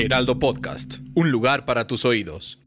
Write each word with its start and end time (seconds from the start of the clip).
Heraldo 0.00 0.38
Podcast, 0.38 1.00
un 1.14 1.30
lugar 1.30 1.66
para 1.66 1.86
tus 1.86 2.06
oídos. 2.06 2.58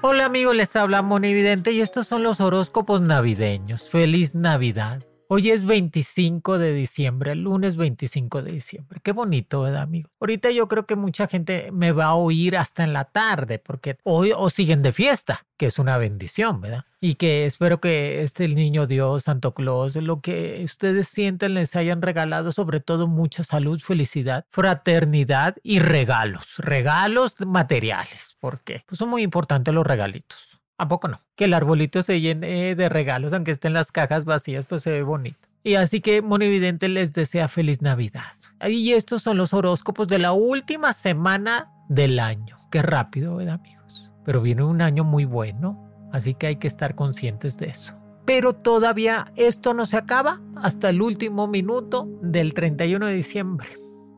Hola 0.00 0.24
amigos, 0.24 0.56
les 0.56 0.74
habla 0.76 1.02
Monividente 1.02 1.72
y 1.72 1.82
estos 1.82 2.06
son 2.06 2.22
los 2.22 2.40
horóscopos 2.40 3.02
navideños. 3.02 3.90
Feliz 3.90 4.34
Navidad. 4.34 5.04
Hoy 5.36 5.50
es 5.50 5.64
25 5.64 6.58
de 6.58 6.72
diciembre, 6.72 7.32
el 7.32 7.42
lunes 7.42 7.74
25 7.74 8.42
de 8.42 8.52
diciembre. 8.52 9.00
Qué 9.02 9.10
bonito, 9.10 9.62
¿verdad, 9.62 9.82
amigo? 9.82 10.08
Ahorita 10.20 10.52
yo 10.52 10.68
creo 10.68 10.86
que 10.86 10.94
mucha 10.94 11.26
gente 11.26 11.70
me 11.72 11.90
va 11.90 12.04
a 12.04 12.14
oír 12.14 12.56
hasta 12.56 12.84
en 12.84 12.92
la 12.92 13.06
tarde, 13.06 13.58
porque 13.58 13.98
hoy 14.04 14.30
o 14.32 14.48
siguen 14.48 14.82
de 14.82 14.92
fiesta, 14.92 15.44
que 15.56 15.66
es 15.66 15.80
una 15.80 15.98
bendición, 15.98 16.60
¿verdad? 16.60 16.84
Y 17.00 17.16
que 17.16 17.46
espero 17.46 17.80
que 17.80 18.22
este 18.22 18.46
niño 18.46 18.86
Dios, 18.86 19.24
Santo 19.24 19.54
Claus, 19.54 19.96
lo 19.96 20.20
que 20.20 20.62
ustedes 20.64 21.08
sienten 21.08 21.54
les 21.54 21.74
hayan 21.74 22.00
regalado, 22.00 22.52
sobre 22.52 22.78
todo 22.78 23.08
mucha 23.08 23.42
salud, 23.42 23.80
felicidad, 23.80 24.46
fraternidad 24.50 25.56
y 25.64 25.80
regalos, 25.80 26.58
regalos 26.58 27.34
materiales, 27.44 28.36
porque 28.38 28.84
pues 28.86 29.00
son 29.00 29.08
muy 29.08 29.22
importantes 29.22 29.74
los 29.74 29.84
regalitos. 29.84 30.60
¿A 30.76 30.88
poco 30.88 31.08
no? 31.08 31.20
Que 31.36 31.44
el 31.44 31.54
arbolito 31.54 32.02
se 32.02 32.20
llene 32.20 32.74
de 32.74 32.88
regalos, 32.88 33.32
aunque 33.32 33.52
estén 33.52 33.74
las 33.74 33.92
cajas 33.92 34.24
vacías, 34.24 34.66
pues 34.68 34.82
se 34.82 34.90
ve 34.90 35.02
bonito. 35.02 35.48
Y 35.62 35.76
así 35.76 36.00
que 36.00 36.20
Monividente 36.20 36.88
les 36.88 37.12
desea 37.12 37.48
feliz 37.48 37.80
Navidad. 37.80 38.32
Y 38.68 38.92
estos 38.92 39.22
son 39.22 39.36
los 39.36 39.54
horóscopos 39.54 40.08
de 40.08 40.18
la 40.18 40.32
última 40.32 40.92
semana 40.92 41.72
del 41.88 42.18
año. 42.18 42.58
Qué 42.70 42.82
rápido, 42.82 43.36
¿verdad, 43.36 43.60
amigos? 43.60 44.12
Pero 44.24 44.42
viene 44.42 44.64
un 44.64 44.82
año 44.82 45.04
muy 45.04 45.24
bueno, 45.24 45.90
así 46.12 46.34
que 46.34 46.48
hay 46.48 46.56
que 46.56 46.66
estar 46.66 46.94
conscientes 46.94 47.56
de 47.56 47.66
eso. 47.66 47.94
Pero 48.26 48.54
todavía 48.54 49.32
esto 49.36 49.74
no 49.74 49.86
se 49.86 49.96
acaba 49.96 50.40
hasta 50.56 50.88
el 50.88 51.02
último 51.02 51.46
minuto 51.46 52.08
del 52.20 52.52
31 52.52 53.06
de 53.06 53.14
diciembre. 53.14 53.68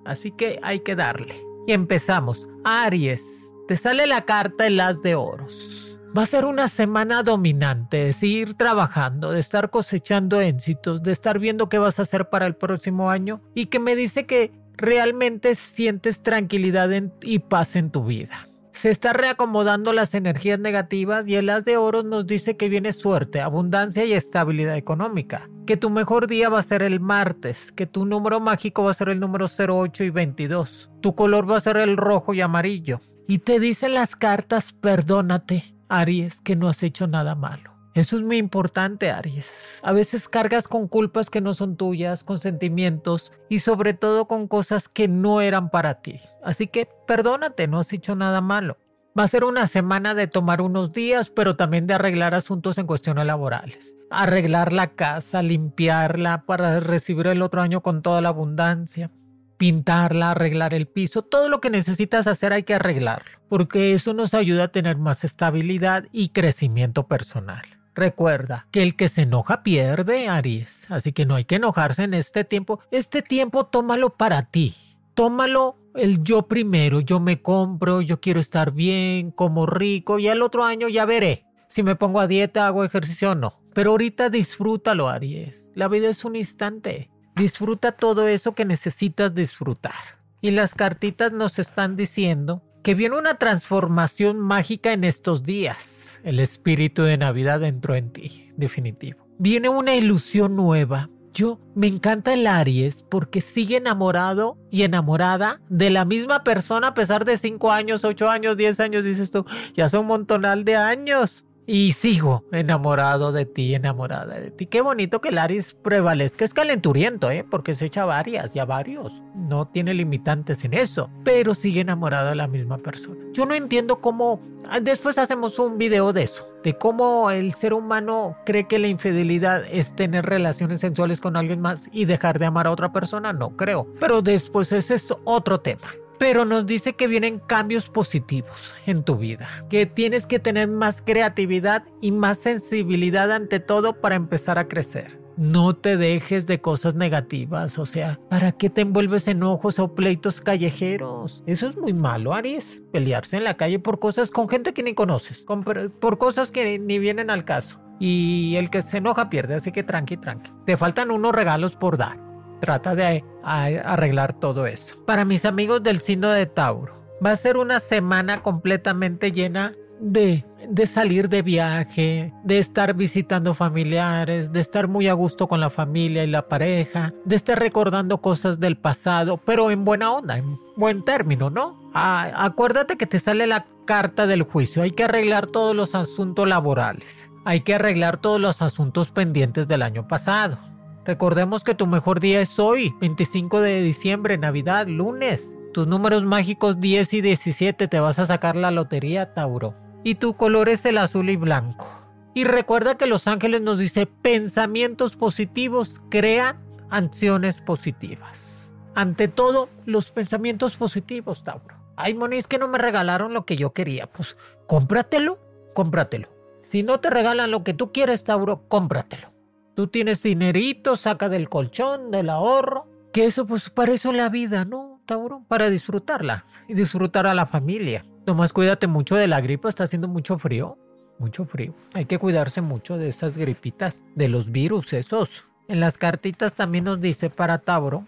Así 0.04 0.30
que 0.30 0.58
hay 0.62 0.80
que 0.80 0.96
darle. 0.96 1.34
Y 1.66 1.72
empezamos. 1.72 2.48
Aries, 2.64 3.52
te 3.68 3.76
sale 3.76 4.06
la 4.06 4.24
carta 4.24 4.66
el 4.66 4.80
as 4.80 5.02
de 5.02 5.16
oros. 5.16 5.95
Va 6.16 6.22
a 6.22 6.26
ser 6.26 6.46
una 6.46 6.68
semana 6.68 7.22
dominante, 7.22 7.98
de 7.98 8.12
seguir 8.14 8.54
trabajando, 8.54 9.32
de 9.32 9.40
estar 9.40 9.68
cosechando 9.68 10.40
éxitos, 10.40 11.02
de 11.02 11.12
estar 11.12 11.38
viendo 11.38 11.68
qué 11.68 11.76
vas 11.76 11.98
a 11.98 12.02
hacer 12.02 12.30
para 12.30 12.46
el 12.46 12.56
próximo 12.56 13.10
año 13.10 13.42
y 13.54 13.66
que 13.66 13.78
me 13.78 13.94
dice 13.94 14.24
que 14.24 14.50
realmente 14.78 15.54
sientes 15.54 16.22
tranquilidad 16.22 16.88
y 17.20 17.40
paz 17.40 17.76
en 17.76 17.90
tu 17.90 18.04
vida. 18.04 18.48
Se 18.72 18.88
está 18.88 19.12
reacomodando 19.12 19.92
las 19.92 20.14
energías 20.14 20.58
negativas 20.58 21.28
y 21.28 21.34
el 21.34 21.50
as 21.50 21.66
de 21.66 21.76
oro 21.76 22.02
nos 22.02 22.26
dice 22.26 22.56
que 22.56 22.70
viene 22.70 22.94
suerte, 22.94 23.42
abundancia 23.42 24.06
y 24.06 24.14
estabilidad 24.14 24.76
económica. 24.76 25.50
Que 25.66 25.76
tu 25.76 25.90
mejor 25.90 26.28
día 26.28 26.48
va 26.48 26.60
a 26.60 26.62
ser 26.62 26.82
el 26.82 26.98
martes, 26.98 27.72
que 27.72 27.86
tu 27.86 28.06
número 28.06 28.40
mágico 28.40 28.84
va 28.84 28.92
a 28.92 28.94
ser 28.94 29.10
el 29.10 29.20
número 29.20 29.48
08 29.48 30.04
y 30.04 30.10
22. 30.10 30.90
Tu 31.02 31.14
color 31.14 31.50
va 31.50 31.58
a 31.58 31.60
ser 31.60 31.76
el 31.76 31.98
rojo 31.98 32.32
y 32.32 32.40
amarillo. 32.40 33.00
Y 33.28 33.40
te 33.40 33.60
dicen 33.60 33.92
las 33.92 34.14
cartas, 34.16 34.72
perdónate, 34.72 35.75
Aries, 35.88 36.40
que 36.40 36.56
no 36.56 36.68
has 36.68 36.82
hecho 36.82 37.06
nada 37.06 37.34
malo. 37.34 37.76
Eso 37.94 38.16
es 38.16 38.22
muy 38.22 38.36
importante, 38.36 39.10
Aries. 39.10 39.80
A 39.82 39.92
veces 39.92 40.28
cargas 40.28 40.68
con 40.68 40.86
culpas 40.86 41.30
que 41.30 41.40
no 41.40 41.54
son 41.54 41.76
tuyas, 41.76 42.24
con 42.24 42.38
sentimientos 42.38 43.32
y 43.48 43.60
sobre 43.60 43.94
todo 43.94 44.28
con 44.28 44.48
cosas 44.48 44.90
que 44.90 45.08
no 45.08 45.40
eran 45.40 45.70
para 45.70 46.02
ti. 46.02 46.20
Así 46.44 46.66
que 46.66 46.86
perdónate, 47.06 47.68
no 47.68 47.78
has 47.78 47.92
hecho 47.94 48.14
nada 48.14 48.42
malo. 48.42 48.76
Va 49.18 49.22
a 49.22 49.28
ser 49.28 49.44
una 49.44 49.66
semana 49.66 50.14
de 50.14 50.26
tomar 50.26 50.60
unos 50.60 50.92
días, 50.92 51.30
pero 51.30 51.56
también 51.56 51.86
de 51.86 51.94
arreglar 51.94 52.34
asuntos 52.34 52.76
en 52.76 52.86
cuestiones 52.86 53.24
laborales. 53.24 53.94
Arreglar 54.10 54.74
la 54.74 54.88
casa, 54.88 55.40
limpiarla 55.40 56.44
para 56.44 56.80
recibir 56.80 57.28
el 57.28 57.40
otro 57.40 57.62
año 57.62 57.80
con 57.80 58.02
toda 58.02 58.20
la 58.20 58.28
abundancia 58.28 59.10
pintarla, 59.56 60.32
arreglar 60.32 60.74
el 60.74 60.86
piso, 60.86 61.22
todo 61.22 61.48
lo 61.48 61.60
que 61.60 61.70
necesitas 61.70 62.26
hacer 62.26 62.52
hay 62.52 62.62
que 62.62 62.74
arreglarlo, 62.74 63.38
porque 63.48 63.92
eso 63.92 64.14
nos 64.14 64.34
ayuda 64.34 64.64
a 64.64 64.72
tener 64.72 64.96
más 64.96 65.24
estabilidad 65.24 66.06
y 66.12 66.30
crecimiento 66.30 67.06
personal. 67.06 67.62
Recuerda 67.94 68.66
que 68.70 68.82
el 68.82 68.94
que 68.94 69.08
se 69.08 69.22
enoja 69.22 69.62
pierde, 69.62 70.28
Aries, 70.28 70.90
así 70.90 71.12
que 71.12 71.24
no 71.24 71.34
hay 71.34 71.46
que 71.46 71.56
enojarse 71.56 72.04
en 72.04 72.12
este 72.12 72.44
tiempo. 72.44 72.80
Este 72.90 73.22
tiempo 73.22 73.64
tómalo 73.64 74.10
para 74.10 74.50
ti. 74.50 74.74
Tómalo 75.14 75.78
el 75.94 76.22
yo 76.22 76.46
primero, 76.46 77.00
yo 77.00 77.20
me 77.20 77.40
compro, 77.40 78.02
yo 78.02 78.20
quiero 78.20 78.38
estar 78.38 78.72
bien, 78.72 79.30
como 79.30 79.64
rico, 79.64 80.18
y 80.18 80.28
el 80.28 80.42
otro 80.42 80.64
año 80.64 80.88
ya 80.88 81.06
veré 81.06 81.46
si 81.68 81.82
me 81.82 81.96
pongo 81.96 82.20
a 82.20 82.26
dieta, 82.26 82.66
hago 82.66 82.84
ejercicio 82.84 83.32
o 83.32 83.34
no. 83.34 83.60
Pero 83.74 83.90
ahorita 83.90 84.30
disfrútalo, 84.30 85.08
Aries. 85.08 85.70
La 85.74 85.88
vida 85.88 86.08
es 86.08 86.24
un 86.24 86.36
instante. 86.36 87.10
Disfruta 87.36 87.92
todo 87.92 88.28
eso 88.28 88.54
que 88.54 88.64
necesitas 88.64 89.34
disfrutar. 89.34 89.92
Y 90.40 90.52
las 90.52 90.74
cartitas 90.74 91.34
nos 91.34 91.58
están 91.58 91.94
diciendo 91.94 92.62
que 92.82 92.94
viene 92.94 93.18
una 93.18 93.34
transformación 93.34 94.38
mágica 94.40 94.94
en 94.94 95.04
estos 95.04 95.42
días. 95.42 96.18
El 96.24 96.40
espíritu 96.40 97.02
de 97.02 97.18
Navidad 97.18 97.62
entró 97.62 97.94
en 97.94 98.10
ti, 98.10 98.52
definitivo. 98.56 99.26
Viene 99.38 99.68
una 99.68 99.94
ilusión 99.94 100.56
nueva. 100.56 101.10
Yo 101.34 101.60
me 101.74 101.88
encanta 101.88 102.32
el 102.32 102.46
Aries 102.46 103.02
porque 103.02 103.42
sigue 103.42 103.76
enamorado 103.76 104.56
y 104.70 104.84
enamorada 104.84 105.60
de 105.68 105.90
la 105.90 106.06
misma 106.06 106.42
persona 106.42 106.88
a 106.88 106.94
pesar 106.94 107.26
de 107.26 107.36
5 107.36 107.70
años, 107.70 108.04
8 108.04 108.30
años, 108.30 108.56
10 108.56 108.80
años, 108.80 109.04
dices 109.04 109.30
tú, 109.30 109.44
ya 109.74 109.90
son 109.90 110.00
un 110.00 110.06
montonal 110.06 110.64
de 110.64 110.76
años. 110.76 111.44
Y 111.68 111.94
sigo 111.94 112.44
enamorado 112.52 113.32
de 113.32 113.44
ti, 113.44 113.74
enamorada 113.74 114.38
de 114.38 114.52
ti. 114.52 114.66
Qué 114.66 114.80
bonito 114.80 115.20
que 115.20 115.30
el 115.30 115.38
Aries 115.38 115.74
prevalezca. 115.74 116.44
Es 116.44 116.54
calenturiento, 116.54 117.28
¿eh? 117.30 117.44
Porque 117.48 117.74
se 117.74 117.86
echa 117.86 118.04
varias 118.04 118.54
y 118.54 118.60
a 118.60 118.64
varios. 118.64 119.20
No 119.34 119.66
tiene 119.66 119.92
limitantes 119.92 120.64
en 120.64 120.74
eso. 120.74 121.10
Pero 121.24 121.54
sigue 121.54 121.80
enamorado 121.80 122.28
de 122.28 122.36
la 122.36 122.46
misma 122.46 122.78
persona. 122.78 123.20
Yo 123.32 123.46
no 123.46 123.54
entiendo 123.54 124.00
cómo... 124.00 124.40
Ah, 124.70 124.78
después 124.78 125.18
hacemos 125.18 125.58
un 125.58 125.76
video 125.76 126.12
de 126.12 126.22
eso. 126.22 126.48
De 126.62 126.78
cómo 126.78 127.32
el 127.32 127.52
ser 127.52 127.74
humano 127.74 128.36
cree 128.44 128.68
que 128.68 128.78
la 128.78 128.86
infidelidad 128.86 129.64
es 129.68 129.96
tener 129.96 130.24
relaciones 130.24 130.80
sensuales 130.80 131.20
con 131.20 131.36
alguien 131.36 131.60
más 131.60 131.88
y 131.90 132.04
dejar 132.04 132.38
de 132.38 132.46
amar 132.46 132.68
a 132.68 132.70
otra 132.70 132.92
persona. 132.92 133.32
No 133.32 133.56
creo. 133.56 133.88
Pero 133.98 134.22
después 134.22 134.70
ese 134.70 134.94
es 134.94 135.12
otro 135.24 135.60
tema 135.60 135.88
pero 136.18 136.44
nos 136.44 136.66
dice 136.66 136.94
que 136.94 137.06
vienen 137.06 137.38
cambios 137.38 137.88
positivos 137.88 138.74
en 138.86 139.04
tu 139.04 139.16
vida, 139.16 139.48
que 139.68 139.86
tienes 139.86 140.26
que 140.26 140.38
tener 140.38 140.68
más 140.68 141.02
creatividad 141.02 141.84
y 142.00 142.12
más 142.12 142.38
sensibilidad 142.38 143.32
ante 143.32 143.60
todo 143.60 144.00
para 144.00 144.16
empezar 144.16 144.58
a 144.58 144.68
crecer. 144.68 145.20
No 145.36 145.76
te 145.76 145.98
dejes 145.98 146.46
de 146.46 146.62
cosas 146.62 146.94
negativas, 146.94 147.78
o 147.78 147.84
sea, 147.84 148.18
¿para 148.30 148.52
qué 148.52 148.70
te 148.70 148.80
envuelves 148.80 149.28
en 149.28 149.42
ojos 149.42 149.78
o 149.78 149.94
pleitos 149.94 150.40
callejeros? 150.40 151.42
Eso 151.46 151.66
es 151.66 151.76
muy 151.76 151.92
malo, 151.92 152.32
Aries. 152.32 152.82
Pelearse 152.90 153.36
en 153.36 153.44
la 153.44 153.58
calle 153.58 153.78
por 153.78 153.98
cosas 153.98 154.30
con 154.30 154.48
gente 154.48 154.72
que 154.72 154.82
ni 154.82 154.94
conoces, 154.94 155.44
por 155.44 156.16
cosas 156.16 156.52
que 156.52 156.78
ni 156.78 156.98
vienen 156.98 157.28
al 157.28 157.44
caso. 157.44 157.82
Y 158.00 158.56
el 158.56 158.70
que 158.70 158.80
se 158.80 158.98
enoja 158.98 159.28
pierde, 159.28 159.54
así 159.54 159.72
que 159.72 159.82
tranqui, 159.82 160.16
tranqui. 160.16 160.50
Te 160.64 160.78
faltan 160.78 161.10
unos 161.10 161.34
regalos 161.34 161.76
por 161.76 161.98
dar. 161.98 162.25
Trata 162.60 162.94
de 162.94 163.24
arreglar 163.42 164.38
todo 164.38 164.66
eso. 164.66 164.96
Para 165.04 165.24
mis 165.24 165.44
amigos 165.44 165.82
del 165.82 166.00
signo 166.00 166.30
de 166.30 166.46
Tauro, 166.46 166.94
va 167.24 167.30
a 167.30 167.36
ser 167.36 167.56
una 167.56 167.80
semana 167.80 168.42
completamente 168.42 169.32
llena 169.32 169.72
de, 170.00 170.44
de 170.68 170.86
salir 170.86 171.28
de 171.28 171.42
viaje, 171.42 172.32
de 172.44 172.58
estar 172.58 172.94
visitando 172.94 173.54
familiares, 173.54 174.52
de 174.52 174.60
estar 174.60 174.88
muy 174.88 175.08
a 175.08 175.14
gusto 175.14 175.48
con 175.48 175.60
la 175.60 175.70
familia 175.70 176.24
y 176.24 176.26
la 176.26 176.48
pareja, 176.48 177.14
de 177.24 177.36
estar 177.36 177.58
recordando 177.58 178.20
cosas 178.20 178.60
del 178.60 178.76
pasado, 178.76 179.38
pero 179.38 179.70
en 179.70 179.84
buena 179.84 180.12
onda, 180.12 180.36
en 180.38 180.58
buen 180.76 181.02
término, 181.02 181.50
¿no? 181.50 181.90
Acuérdate 181.94 182.96
que 182.96 183.06
te 183.06 183.18
sale 183.18 183.46
la 183.46 183.66
carta 183.86 184.26
del 184.26 184.42
juicio, 184.42 184.82
hay 184.82 184.90
que 184.90 185.04
arreglar 185.04 185.46
todos 185.46 185.74
los 185.74 185.94
asuntos 185.94 186.46
laborales, 186.46 187.30
hay 187.44 187.60
que 187.60 187.74
arreglar 187.74 188.18
todos 188.18 188.40
los 188.40 188.60
asuntos 188.60 189.10
pendientes 189.10 189.68
del 189.68 189.82
año 189.82 190.06
pasado. 190.08 190.58
Recordemos 191.06 191.62
que 191.62 191.76
tu 191.76 191.86
mejor 191.86 192.18
día 192.18 192.40
es 192.40 192.58
hoy, 192.58 192.92
25 193.00 193.60
de 193.60 193.80
diciembre, 193.80 194.38
Navidad, 194.38 194.88
lunes. 194.88 195.56
Tus 195.72 195.86
números 195.86 196.24
mágicos 196.24 196.80
10 196.80 197.14
y 197.14 197.20
17 197.20 197.86
te 197.86 198.00
vas 198.00 198.18
a 198.18 198.26
sacar 198.26 198.56
la 198.56 198.72
lotería, 198.72 199.32
Tauro. 199.32 199.76
Y 200.02 200.16
tu 200.16 200.34
color 200.34 200.68
es 200.68 200.84
el 200.84 200.98
azul 200.98 201.30
y 201.30 201.36
blanco. 201.36 201.86
Y 202.34 202.42
recuerda 202.42 202.96
que 202.96 203.06
los 203.06 203.28
ángeles 203.28 203.62
nos 203.62 203.78
dice 203.78 204.06
pensamientos 204.06 205.14
positivos 205.14 206.00
crean 206.10 206.58
acciones 206.90 207.62
positivas. 207.62 208.72
Ante 208.96 209.28
todo, 209.28 209.68
los 209.84 210.10
pensamientos 210.10 210.76
positivos, 210.76 211.44
Tauro. 211.44 211.76
Ay, 211.94 212.14
Moni, 212.14 212.42
que 212.42 212.58
no 212.58 212.66
me 212.66 212.78
regalaron 212.78 213.32
lo 213.32 213.46
que 213.46 213.54
yo 213.54 213.72
quería. 213.72 214.08
Pues 214.08 214.36
cómpratelo, 214.66 215.38
cómpratelo. 215.72 216.28
Si 216.68 216.82
no 216.82 216.98
te 216.98 217.10
regalan 217.10 217.52
lo 217.52 217.62
que 217.62 217.74
tú 217.74 217.92
quieres, 217.92 218.24
Tauro, 218.24 218.64
cómpratelo. 218.66 219.35
Tú 219.76 219.88
tienes 219.88 220.22
dinerito, 220.22 220.96
saca 220.96 221.28
del 221.28 221.50
colchón, 221.50 222.10
del 222.10 222.30
ahorro. 222.30 222.86
Que 223.12 223.26
eso, 223.26 223.46
pues 223.46 223.68
para 223.68 223.92
eso 223.92 224.10
es 224.10 224.16
la 224.16 224.30
vida, 224.30 224.64
¿no, 224.64 225.02
Tauro? 225.04 225.44
Para 225.48 225.68
disfrutarla 225.68 226.46
y 226.66 226.72
disfrutar 226.72 227.26
a 227.26 227.34
la 227.34 227.44
familia. 227.44 228.06
Nomás 228.26 228.54
cuídate 228.54 228.86
mucho 228.86 229.16
de 229.16 229.28
la 229.28 229.42
gripe, 229.42 229.68
está 229.68 229.84
haciendo 229.84 230.08
mucho 230.08 230.38
frío. 230.38 230.78
Mucho 231.18 231.44
frío. 231.44 231.74
Hay 231.92 232.06
que 232.06 232.18
cuidarse 232.18 232.62
mucho 232.62 232.96
de 232.96 233.10
esas 233.10 233.36
gripitas, 233.36 234.02
de 234.14 234.28
los 234.28 234.50
virus 234.50 234.94
esos. 234.94 235.44
En 235.68 235.80
las 235.80 235.98
cartitas 235.98 236.54
también 236.54 236.84
nos 236.84 237.02
dice 237.02 237.28
para 237.28 237.58
Tauro 237.58 238.06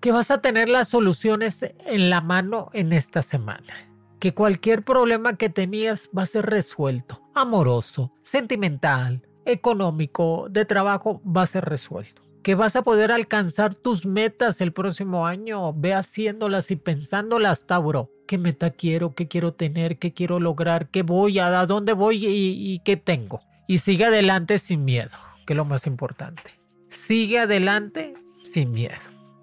que 0.00 0.12
vas 0.12 0.30
a 0.30 0.42
tener 0.42 0.68
las 0.68 0.88
soluciones 0.88 1.74
en 1.86 2.10
la 2.10 2.20
mano 2.20 2.68
en 2.74 2.92
esta 2.92 3.22
semana. 3.22 3.72
Que 4.18 4.34
cualquier 4.34 4.82
problema 4.82 5.36
que 5.36 5.48
tenías 5.48 6.10
va 6.16 6.24
a 6.24 6.26
ser 6.26 6.44
resuelto. 6.44 7.22
Amoroso, 7.34 8.12
sentimental, 8.22 9.22
económico, 9.44 10.46
de 10.50 10.64
trabajo, 10.64 11.22
va 11.24 11.42
a 11.42 11.46
ser 11.46 11.64
resuelto. 11.64 12.22
Que 12.42 12.54
vas 12.54 12.74
a 12.74 12.82
poder 12.82 13.12
alcanzar 13.12 13.74
tus 13.74 14.06
metas 14.06 14.60
el 14.60 14.72
próximo 14.72 15.26
año. 15.26 15.74
Ve 15.74 15.92
haciéndolas 15.92 16.70
y 16.70 16.76
pensándolas, 16.76 17.66
Tauro. 17.66 18.10
¿Qué 18.26 18.38
meta 18.38 18.70
quiero? 18.70 19.14
¿Qué 19.14 19.28
quiero 19.28 19.52
tener? 19.52 19.98
¿Qué 19.98 20.14
quiero 20.14 20.40
lograr? 20.40 20.88
¿Qué 20.88 21.02
voy? 21.02 21.38
¿A 21.38 21.66
dónde 21.66 21.92
voy? 21.92 22.24
¿Y, 22.26 22.78
qué 22.84 22.96
tengo? 22.96 23.42
Y 23.66 23.78
sigue 23.78 24.06
adelante 24.06 24.58
sin 24.58 24.84
miedo, 24.84 25.16
que 25.46 25.52
es 25.52 25.56
lo 25.56 25.64
más 25.64 25.86
importante. 25.86 26.58
Sigue 26.88 27.40
adelante 27.40 28.14
sin 28.42 28.70
miedo. 28.70 28.94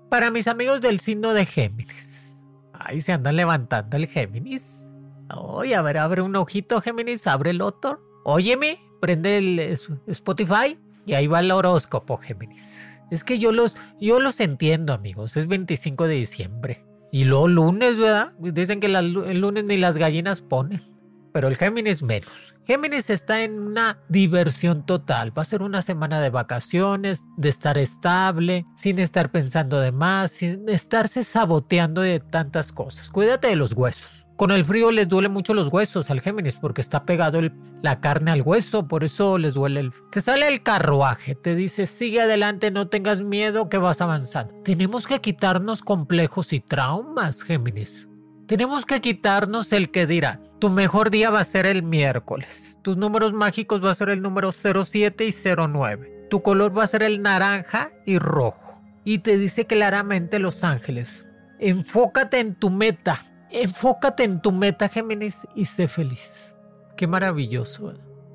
Para 0.10 0.32
mis 0.32 0.48
amigos 0.48 0.82
del 0.82 1.00
signo 1.00 1.34
de 1.34 1.46
Géminis. 1.46 2.40
Ahí 2.74 3.02
se 3.02 3.12
andan 3.12 3.36
levantando 3.36 3.98
el 3.98 4.08
Géminis. 4.08 4.90
Oye, 5.36 5.76
a 5.76 5.82
ver, 5.82 5.98
abre 5.98 6.22
un 6.22 6.36
ojito, 6.36 6.82
Géminis, 6.82 7.28
abre 7.28 7.50
el 7.52 7.62
otro. 7.62 8.02
Óyeme, 8.24 8.80
prende 9.00 9.38
el 9.38 9.60
Spotify 10.08 10.78
y 11.06 11.14
ahí 11.14 11.28
va 11.28 11.40
el 11.40 11.52
horóscopo, 11.52 12.18
Géminis. 12.18 13.00
Es 13.10 13.24
que 13.24 13.40
yo 13.40 13.52
los, 13.52 13.78
yo 14.02 14.20
los 14.20 14.40
entiendo, 14.40 14.94
amigos. 14.94 15.38
Es 15.38 15.48
25 15.48 16.08
de 16.08 16.16
diciembre. 16.16 16.86
Y 17.12 17.24
luego 17.24 17.48
lunes, 17.48 17.98
¿verdad? 17.98 18.34
Dicen 18.40 18.80
que 18.80 18.88
el 18.88 19.40
lunes 19.40 19.64
ni 19.64 19.78
las 19.78 19.98
gallinas 19.98 20.42
ponen. 20.42 20.84
Pero 21.32 21.48
el 21.48 21.56
Géminis 21.56 22.04
menos. 22.04 22.56
Géminis 22.66 23.10
está 23.10 23.44
en 23.44 23.60
una 23.60 24.00
diversión 24.10 24.86
total. 24.86 25.38
Va 25.38 25.44
a 25.44 25.46
ser 25.46 25.62
una 25.62 25.82
semana 25.82 26.20
de 26.20 26.30
vacaciones, 26.30 27.24
de 27.38 27.48
estar 27.48 27.78
estable, 27.78 28.66
sin 28.76 29.00
estar 29.00 29.32
pensando 29.32 29.80
de 29.80 29.94
más, 29.94 30.32
sin 30.32 30.68
estarse 30.68 31.24
saboteando 31.24 32.02
de 32.02 32.20
tantas 32.20 32.74
cosas. 32.74 33.10
Cuídate 33.10 33.48
de 33.48 33.56
los 33.56 33.72
huesos. 33.72 34.27
Con 34.38 34.52
el 34.52 34.66
frío 34.66 34.92
les 34.92 35.08
duele 35.08 35.30
mucho 35.30 35.56
los 35.56 35.70
huesos 35.70 36.12
al 36.12 36.22
Géminis 36.22 36.58
porque 36.58 36.80
está 36.80 37.06
pegado 37.06 37.42
la 37.82 38.00
carne 38.00 38.30
al 38.30 38.44
hueso, 38.44 38.88
por 38.88 39.04
eso 39.04 39.40
les 39.40 39.56
duele 39.56 39.80
el... 39.80 39.92
Te 40.12 40.22
sale 40.22 40.48
el 40.48 40.62
carruaje, 40.62 41.34
te 41.34 41.56
dice 41.56 41.88
sigue 41.88 42.22
adelante, 42.22 42.70
no 42.70 42.88
tengas 42.88 43.22
miedo 43.22 43.68
que 43.68 43.80
vas 43.80 44.00
avanzando. 44.00 44.54
Tenemos 44.64 45.08
que 45.08 45.22
quitarnos 45.22 45.82
complejos 45.82 46.54
y 46.54 46.60
traumas, 46.60 47.42
Géminis. 47.42 48.08
Tenemos 48.46 48.86
que 48.86 49.02
quitarnos 49.02 49.74
el 49.74 49.90
que 49.90 50.06
dirá. 50.06 50.40
Tu 50.60 50.70
mejor 50.70 51.10
día 51.10 51.32
va 51.32 51.40
a 51.40 51.44
ser 51.44 51.66
el 51.66 51.82
miércoles. 51.82 52.78
Tus 52.84 52.96
números 52.96 53.34
mágicos 53.34 53.84
va 53.84 53.90
a 53.90 53.96
ser 53.96 54.10
el 54.10 54.22
número 54.22 54.52
07 54.52 55.26
y 55.26 55.32
09. 55.34 56.28
Tu 56.30 56.44
color 56.44 56.78
va 56.78 56.84
a 56.84 56.88
ser 56.88 57.02
el 57.02 57.24
naranja 57.24 57.90
y 58.06 58.20
rojo. 58.20 58.80
Y 59.04 59.18
te 59.20 59.40
dice 59.40 59.66
claramente 59.66 60.38
Los 60.38 60.64
Ángeles. 60.64 61.26
Enfócate 61.58 62.40
en 62.40 62.54
tu 62.54 62.70
meta. 62.70 63.26
Enfócate 63.52 64.24
en 64.24 64.42
tu 64.42 64.52
meta, 64.52 64.90
Géminis, 64.90 65.48
y 65.56 65.66
sé 65.66 65.88
feliz. 65.88 66.56
Qué 66.96 67.08
maravilloso. 67.08 67.94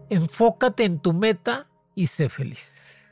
Enfócate 0.08 0.84
en 0.84 1.00
tu 1.00 1.12
meta 1.12 1.68
y 1.94 2.06
sé 2.06 2.28
feliz. 2.28 3.06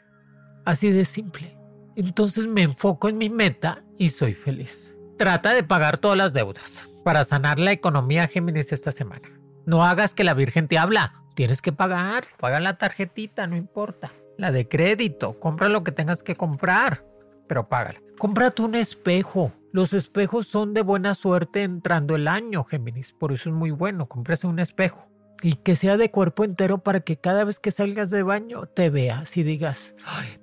Así 0.64 0.90
de 0.90 1.04
simple. 1.04 1.56
Entonces 1.96 2.46
me 2.46 2.62
enfoco 2.62 3.08
en 3.08 3.18
mi 3.18 3.28
meta 3.28 3.82
y 3.98 4.08
soy 4.08 4.34
feliz. 4.34 4.94
Trata 5.18 5.52
de 5.52 5.62
pagar 5.62 5.98
todas 5.98 6.16
las 6.16 6.32
deudas 6.32 6.88
para 7.04 7.24
sanar 7.24 7.58
la 7.58 7.72
economía 7.72 8.28
Géminis 8.28 8.72
esta 8.72 8.92
semana. 8.92 9.28
No 9.66 9.84
hagas 9.84 10.14
que 10.14 10.24
la 10.24 10.34
Virgen 10.34 10.68
te 10.68 10.78
habla. 10.78 11.22
Tienes 11.34 11.60
que 11.60 11.72
pagar. 11.72 12.24
Paga 12.38 12.60
la 12.60 12.78
tarjetita, 12.78 13.46
no 13.46 13.56
importa. 13.56 14.10
La 14.38 14.52
de 14.52 14.68
crédito. 14.68 15.38
Compra 15.38 15.68
lo 15.68 15.84
que 15.84 15.92
tengas 15.92 16.22
que 16.22 16.36
comprar. 16.36 17.04
Pero 17.46 17.68
págala. 17.68 18.00
Cómprate 18.18 18.62
un 18.62 18.74
espejo. 18.74 19.52
Los 19.72 19.92
espejos 19.92 20.46
son 20.46 20.74
de 20.74 20.82
buena 20.82 21.14
suerte 21.14 21.62
entrando 21.62 22.16
el 22.16 22.28
año, 22.28 22.64
Géminis. 22.64 23.12
Por 23.12 23.32
eso 23.32 23.50
es 23.50 23.54
muy 23.54 23.70
bueno. 23.70 24.08
Cómprase 24.08 24.46
un 24.46 24.58
espejo. 24.58 25.08
Y 25.42 25.54
que 25.54 25.76
sea 25.76 25.96
de 25.96 26.10
cuerpo 26.10 26.44
entero 26.44 26.78
para 26.78 27.00
que 27.00 27.16
cada 27.16 27.44
vez 27.44 27.58
que 27.58 27.70
salgas 27.70 28.10
de 28.10 28.22
baño 28.22 28.66
te 28.66 28.90
veas 28.90 29.36
y 29.36 29.42
digas, 29.42 29.94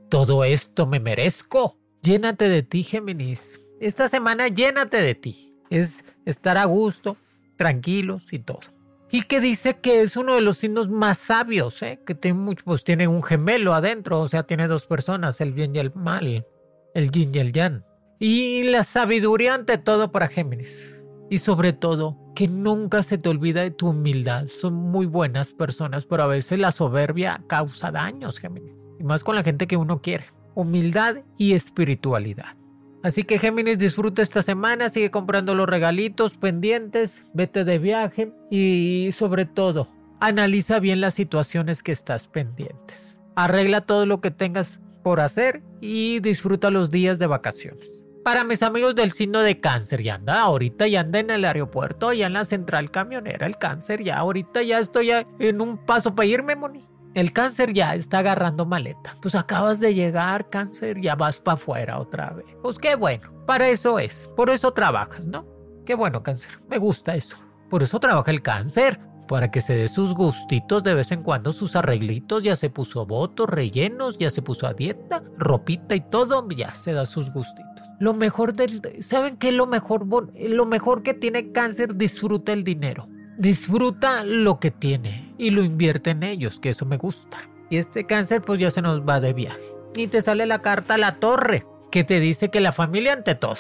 todo 0.10 0.44
esto 0.44 0.88
me 0.88 1.00
merezco. 1.00 1.78
Llénate 2.02 2.50
de 2.50 2.64
ti, 2.64 2.84
Géminis. 2.84 3.62
Esta 3.80 4.08
semana 4.08 4.48
llénate 4.48 5.02
de 5.02 5.14
ti 5.14 5.48
es 5.70 6.06
estar 6.26 6.58
a 6.58 6.66
gusto, 6.66 7.18
tranquilos 7.56 8.32
y 8.34 8.40
todo. 8.40 8.62
Y 9.10 9.24
que 9.24 9.40
dice 9.40 9.78
que 9.78 10.02
es 10.02 10.18
uno 10.18 10.36
de 10.36 10.42
los 10.42 10.58
signos 10.58 10.90
más 10.90 11.18
sabios, 11.18 11.82
¿eh? 11.82 12.02
que 12.06 12.14
tiene, 12.14 12.40
mucho, 12.40 12.66
pues 12.66 12.84
tiene 12.84 13.08
un 13.08 13.24
gemelo 13.24 13.74
adentro, 13.74 14.20
o 14.20 14.28
sea, 14.28 14.44
tiene 14.44 14.68
dos 14.68 14.86
personas, 14.86 15.40
el 15.40 15.54
bien 15.54 15.76
y 15.76 15.80
el 15.80 15.94
mal, 15.94 16.46
el 16.94 17.12
yin 17.12 17.32
y 17.34 17.40
el 17.40 17.54
yang. 17.54 17.86
Y 18.20 18.64
la 18.64 18.84
sabiduría 18.84 19.54
ante 19.54 19.78
todo 19.78 20.12
para 20.12 20.28
Géminis. 20.28 21.06
Y 21.30 21.38
sobre 21.38 21.74
todo, 21.74 22.18
que 22.34 22.48
nunca 22.48 23.04
se 23.04 23.18
te 23.18 23.30
olvida 23.30 23.62
de 23.62 23.72
tu 23.72 23.90
humildad. 23.90 24.48
Son 24.48 24.74
muy 24.74 25.06
buenas 25.06 25.52
personas, 25.52 26.06
pero 26.06 26.24
a 26.24 26.28
veces 26.28 26.60
la 26.60 26.72
soberbia 26.72 27.44
causa 27.48 27.92
daños, 27.92 28.40
Géminis. 28.40 28.84
Y 29.00 29.04
más 29.04 29.24
con 29.24 29.36
la 29.36 29.44
gente 29.44 29.68
que 29.68 29.78
uno 29.78 30.02
quiere. 30.02 30.26
Humildad 30.56 31.18
y 31.38 31.54
espiritualidad. 31.54 32.56
Así 33.04 33.24
que 33.24 33.38
Géminis 33.38 33.78
disfruta 33.78 34.24
esta 34.24 34.42
semana, 34.42 34.90
sigue 34.90 35.12
comprando 35.12 35.54
los 35.54 35.70
regalitos 35.70 36.38
pendientes, 36.38 37.24
vete 37.34 37.64
de 37.64 37.78
viaje 37.78 38.34
y 38.50 39.10
sobre 39.14 39.46
todo, 39.46 39.88
analiza 40.20 40.80
bien 40.80 41.02
las 41.02 41.14
situaciones 41.14 41.84
que 41.84 41.92
estás 41.92 42.28
pendientes. 42.28 43.22
Arregla 43.36 43.82
todo 43.82 44.08
lo 44.08 44.20
que 44.20 44.32
tengas 44.32 44.82
por 45.04 45.20
hacer 45.20 45.62
y 45.80 46.20
disfruta 46.20 46.72
los 46.72 46.90
días 46.90 47.20
de 47.20 47.28
vacaciones. 47.28 48.07
Para 48.28 48.44
mis 48.44 48.62
amigos 48.62 48.94
del 48.94 49.14
signo 49.14 49.40
de 49.40 49.62
cáncer, 49.62 50.04
ya 50.04 50.16
anda, 50.16 50.42
ahorita 50.42 50.86
ya 50.86 51.00
anda 51.00 51.20
en 51.20 51.30
el 51.30 51.46
aeropuerto, 51.46 52.12
ya 52.12 52.28
en 52.28 52.34
la 52.34 52.44
central 52.44 52.92
camionera, 52.92 53.48
el 53.48 53.58
cáncer, 53.58 54.04
ya 54.04 54.18
ahorita 54.18 54.64
ya 54.64 54.80
estoy 54.80 55.12
en 55.40 55.62
un 55.62 55.78
paso 55.78 56.14
para 56.14 56.26
irme, 56.26 56.58
Moni. 56.58 56.86
El 57.14 57.32
cáncer 57.32 57.72
ya 57.72 57.96
está 57.96 58.18
agarrando 58.18 58.66
maleta. 58.66 59.16
Pues 59.22 59.34
acabas 59.34 59.80
de 59.80 59.94
llegar, 59.94 60.50
cáncer, 60.50 61.00
ya 61.00 61.16
vas 61.16 61.40
para 61.40 61.56
afuera 61.56 62.00
otra 62.00 62.32
vez. 62.32 62.48
Pues 62.62 62.78
qué 62.80 62.96
bueno, 62.96 63.32
para 63.46 63.70
eso 63.70 63.98
es, 63.98 64.30
por 64.36 64.50
eso 64.50 64.74
trabajas, 64.74 65.26
¿no? 65.26 65.46
Qué 65.86 65.96
bueno, 65.96 66.22
cáncer, 66.22 66.60
me 66.68 66.80
gusta 66.80 67.16
eso. 67.16 67.38
Por 67.70 67.82
eso 67.82 67.98
trabaja 67.98 68.30
el 68.30 68.42
cáncer, 68.42 69.00
para 69.30 69.52
que 69.52 69.62
se 69.62 69.74
dé 69.74 69.88
sus 69.88 70.14
gustitos 70.14 70.84
de 70.84 70.96
vez 70.96 71.14
en 71.14 71.24
cuando, 71.24 71.54
sus 71.54 71.78
arreglitos, 71.78 72.44
ya 72.44 72.58
se 72.58 72.70
puso 72.70 73.06
votos, 73.06 73.50
rellenos, 73.50 74.18
ya 74.18 74.32
se 74.32 74.42
puso 74.42 74.68
a 74.68 74.74
dieta, 74.74 75.24
ropita 75.38 75.96
y 75.96 76.02
todo, 76.02 76.46
ya 76.50 76.74
se 76.74 76.92
da 76.92 77.06
sus 77.06 77.32
gustitos. 77.32 77.77
Lo 78.00 78.14
mejor 78.14 78.54
del... 78.54 78.82
¿Saben 79.02 79.38
qué 79.38 79.50
es 79.50 79.54
lo 79.54 79.66
mejor? 79.68 80.06
Lo 80.36 80.66
mejor 80.66 81.04
que 81.04 81.14
tiene 81.14 81.52
cáncer, 81.52 81.96
disfruta 81.96 82.54
el 82.54 82.64
dinero 82.64 83.08
disfruta 83.38 84.24
lo 84.24 84.60
que 84.60 84.72
tiene 84.72 85.34
y 85.38 85.52
lo 85.52 85.64
invierte 85.64 86.12
en 86.12 86.24
ellos, 86.24 86.60
que 86.60 86.70
eso 86.70 86.86
me 86.86 86.98
gusta. 86.98 87.38
Y 87.70 87.78
este 87.78 88.06
cáncer 88.06 88.42
pues 88.42 88.60
ya 88.60 88.72
se 88.72 88.82
nos 88.82 89.08
va 89.08 89.20
de 89.20 89.34
viaje. 89.34 89.62
Y 89.96 90.08
te 90.08 90.22
sale 90.22 90.46
la 90.46 90.60
carta 90.60 90.96
a 90.96 90.98
la 90.98 91.16
torre, 91.16 91.66
que 91.92 92.04
te 92.04 92.20
dice 92.20 92.50
que 92.50 92.62
la 92.62 92.72
familia 92.72 93.14
ante 93.14 93.36
todo. 93.36 93.58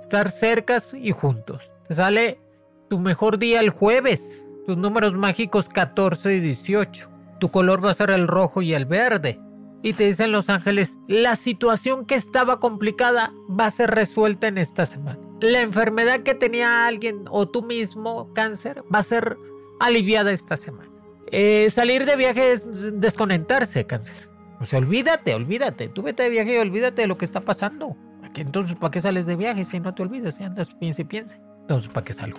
Estar 0.00 0.30
cercas 0.30 0.94
y 0.94 1.12
juntos. 1.12 1.72
Te 1.88 1.94
sale 1.94 2.40
tu 2.88 2.98
mejor 2.98 3.38
día 3.38 3.60
el 3.60 3.70
jueves. 3.70 4.46
Tus 4.66 4.76
números 4.76 5.14
mágicos 5.14 5.68
14 5.68 6.36
y 6.36 6.40
18. 6.40 7.10
Tu 7.40 7.50
color 7.50 7.84
va 7.84 7.90
a 7.90 7.94
ser 7.94 8.10
el 8.10 8.28
rojo 8.28 8.62
y 8.62 8.74
el 8.74 8.84
verde. 8.84 9.40
Y 9.82 9.94
te 9.94 10.04
dicen 10.04 10.32
los 10.32 10.48
ángeles, 10.48 10.98
la 11.08 11.36
situación 11.36 12.06
que 12.06 12.14
estaba 12.14 12.60
complicada 12.60 13.32
va 13.48 13.66
a 13.66 13.70
ser 13.70 13.90
resuelta 13.90 14.46
en 14.46 14.58
esta 14.58 14.86
semana 14.86 15.18
la 15.42 15.60
enfermedad 15.60 16.20
que 16.20 16.34
tenía 16.34 16.86
alguien 16.86 17.24
o 17.28 17.48
tú 17.48 17.62
mismo, 17.62 18.32
cáncer, 18.32 18.84
va 18.92 19.00
a 19.00 19.02
ser 19.02 19.36
aliviada 19.80 20.32
esta 20.32 20.56
semana. 20.56 20.90
Eh, 21.30 21.68
salir 21.70 22.06
de 22.06 22.16
viaje 22.16 22.52
es 22.52 22.66
desconectarse, 23.00 23.84
cáncer. 23.86 24.28
O 24.60 24.66
sea, 24.66 24.78
olvídate, 24.78 25.34
olvídate. 25.34 25.88
Tú 25.88 26.02
vete 26.02 26.22
de 26.22 26.30
viaje 26.30 26.54
y 26.54 26.58
olvídate 26.58 27.02
de 27.02 27.08
lo 27.08 27.18
que 27.18 27.24
está 27.24 27.40
pasando. 27.40 27.96
Entonces, 28.34 28.76
¿para 28.76 28.90
qué 28.90 29.00
sales 29.00 29.26
de 29.26 29.36
viaje 29.36 29.64
si 29.64 29.80
no 29.80 29.94
te 29.94 30.02
olvidas? 30.02 30.36
Si 30.36 30.44
andas, 30.44 30.74
piensa 30.74 31.02
y 31.02 31.04
piensa. 31.04 31.38
Entonces, 31.62 31.90
¿para 31.90 32.04
qué 32.04 32.14
salgo? 32.14 32.38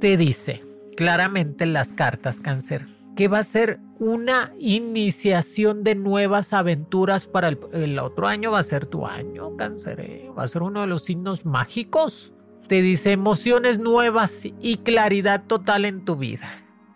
Te 0.00 0.16
dice 0.16 0.62
claramente 0.96 1.66
las 1.66 1.92
cartas, 1.92 2.40
cáncer, 2.40 2.86
que 3.14 3.28
va 3.28 3.38
a 3.38 3.44
ser 3.44 3.80
una 3.98 4.52
iniciación 4.58 5.84
de 5.84 5.94
nuevas 5.94 6.52
aventuras 6.52 7.26
para 7.26 7.48
el, 7.48 7.98
otro 7.98 8.26
año. 8.26 8.52
Va 8.52 8.58
a 8.58 8.64
ser 8.64 8.86
tu 8.86 9.06
año, 9.06 9.56
cáncer. 9.56 10.00
¿eh? 10.00 10.30
Va 10.36 10.44
a 10.44 10.48
ser 10.48 10.62
uno 10.62 10.80
de 10.80 10.86
los 10.86 11.04
signos 11.04 11.44
mágicos. 11.44 12.32
Te 12.68 12.82
dice 12.82 13.12
emociones 13.12 13.78
nuevas 13.78 14.42
y 14.44 14.78
claridad 14.78 15.44
total 15.46 15.84
en 15.84 16.04
tu 16.04 16.16
vida. 16.16 16.48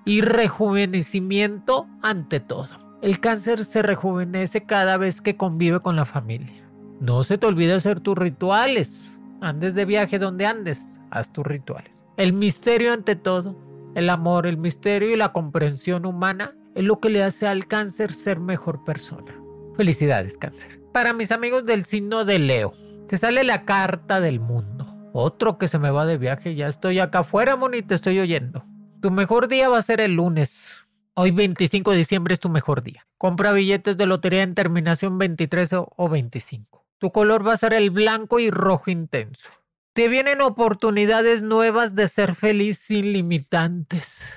Y 0.04 0.22
rejuvenecimiento 0.22 1.86
ante 2.02 2.40
todo. 2.40 2.88
El 3.00 3.20
cáncer 3.20 3.64
se 3.64 3.82
rejuvenece 3.82 4.64
cada 4.64 4.96
vez 4.96 5.20
que 5.20 5.36
convive 5.36 5.80
con 5.80 5.94
la 5.94 6.04
familia. 6.04 6.68
No 7.00 7.22
se 7.22 7.38
te 7.38 7.46
olvide 7.46 7.74
hacer 7.74 8.00
tus 8.00 8.18
rituales. 8.18 9.20
Andes 9.40 9.74
de 9.74 9.84
viaje 9.84 10.18
donde 10.18 10.46
andes, 10.46 10.98
haz 11.10 11.32
tus 11.32 11.46
rituales. 11.46 12.04
El 12.16 12.32
misterio 12.32 12.92
ante 12.92 13.14
todo, 13.14 13.56
el 13.98 14.10
amor, 14.10 14.46
el 14.46 14.58
misterio 14.58 15.10
y 15.10 15.16
la 15.16 15.32
comprensión 15.32 16.06
humana 16.06 16.54
es 16.76 16.84
lo 16.84 17.00
que 17.00 17.10
le 17.10 17.24
hace 17.24 17.48
al 17.48 17.66
cáncer 17.66 18.14
ser 18.14 18.38
mejor 18.38 18.84
persona. 18.84 19.34
Felicidades, 19.76 20.38
cáncer. 20.38 20.80
Para 20.92 21.12
mis 21.12 21.32
amigos 21.32 21.66
del 21.66 21.84
signo 21.84 22.24
de 22.24 22.38
Leo, 22.38 22.74
te 23.08 23.18
sale 23.18 23.42
la 23.42 23.64
carta 23.64 24.20
del 24.20 24.38
mundo. 24.38 24.86
Otro 25.12 25.58
que 25.58 25.66
se 25.66 25.80
me 25.80 25.90
va 25.90 26.06
de 26.06 26.16
viaje, 26.16 26.54
ya 26.54 26.68
estoy 26.68 27.00
acá 27.00 27.20
afuera, 27.20 27.56
Moni, 27.56 27.82
te 27.82 27.96
estoy 27.96 28.20
oyendo. 28.20 28.64
Tu 29.02 29.10
mejor 29.10 29.48
día 29.48 29.68
va 29.68 29.78
a 29.78 29.82
ser 29.82 30.00
el 30.00 30.14
lunes. 30.14 30.86
Hoy 31.14 31.32
25 31.32 31.90
de 31.90 31.96
diciembre 31.96 32.34
es 32.34 32.40
tu 32.40 32.48
mejor 32.48 32.84
día. 32.84 33.04
Compra 33.16 33.50
billetes 33.50 33.96
de 33.96 34.06
lotería 34.06 34.44
en 34.44 34.54
terminación 34.54 35.18
23 35.18 35.70
o 35.72 36.08
25. 36.08 36.86
Tu 36.98 37.10
color 37.10 37.44
va 37.44 37.54
a 37.54 37.56
ser 37.56 37.72
el 37.72 37.90
blanco 37.90 38.38
y 38.38 38.52
rojo 38.52 38.92
intenso. 38.92 39.50
Te 39.98 40.06
vienen 40.06 40.40
oportunidades 40.42 41.42
nuevas 41.42 41.96
de 41.96 42.06
ser 42.06 42.36
feliz 42.36 42.78
sin 42.78 43.12
limitantes. 43.12 44.32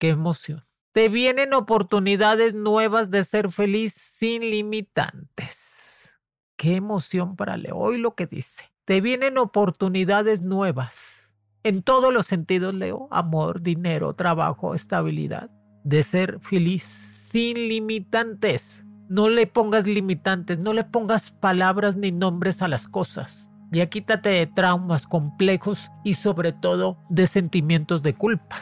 Qué 0.00 0.08
emoción. 0.08 0.64
Te 0.90 1.08
vienen 1.08 1.54
oportunidades 1.54 2.52
nuevas 2.52 3.12
de 3.12 3.22
ser 3.22 3.52
feliz 3.52 3.92
sin 3.92 4.42
limitantes. 4.42 6.18
Qué 6.56 6.74
emoción 6.74 7.36
para 7.36 7.56
Leo. 7.56 7.76
Hoy 7.76 7.98
lo 7.98 8.16
que 8.16 8.26
dice. 8.26 8.72
Te 8.84 9.00
vienen 9.00 9.38
oportunidades 9.38 10.42
nuevas. 10.42 11.32
En 11.62 11.84
todos 11.84 12.12
los 12.12 12.26
sentidos, 12.26 12.74
Leo. 12.74 13.06
Amor, 13.12 13.62
dinero, 13.62 14.14
trabajo, 14.14 14.74
estabilidad 14.74 15.48
de 15.84 16.02
ser 16.02 16.40
feliz 16.40 16.82
sin 16.82 17.68
limitantes. 17.68 18.84
No 19.08 19.28
le 19.28 19.46
pongas 19.46 19.86
limitantes, 19.86 20.58
no 20.58 20.72
le 20.72 20.82
pongas 20.82 21.30
palabras 21.30 21.94
ni 21.94 22.10
nombres 22.10 22.62
a 22.62 22.66
las 22.66 22.88
cosas. 22.88 23.48
Ya 23.70 23.86
quítate 23.86 24.28
de 24.28 24.46
traumas 24.46 25.06
complejos 25.06 25.90
y 26.04 26.14
sobre 26.14 26.52
todo 26.52 26.98
de 27.08 27.26
sentimientos 27.26 28.02
de 28.02 28.14
culpa. 28.14 28.56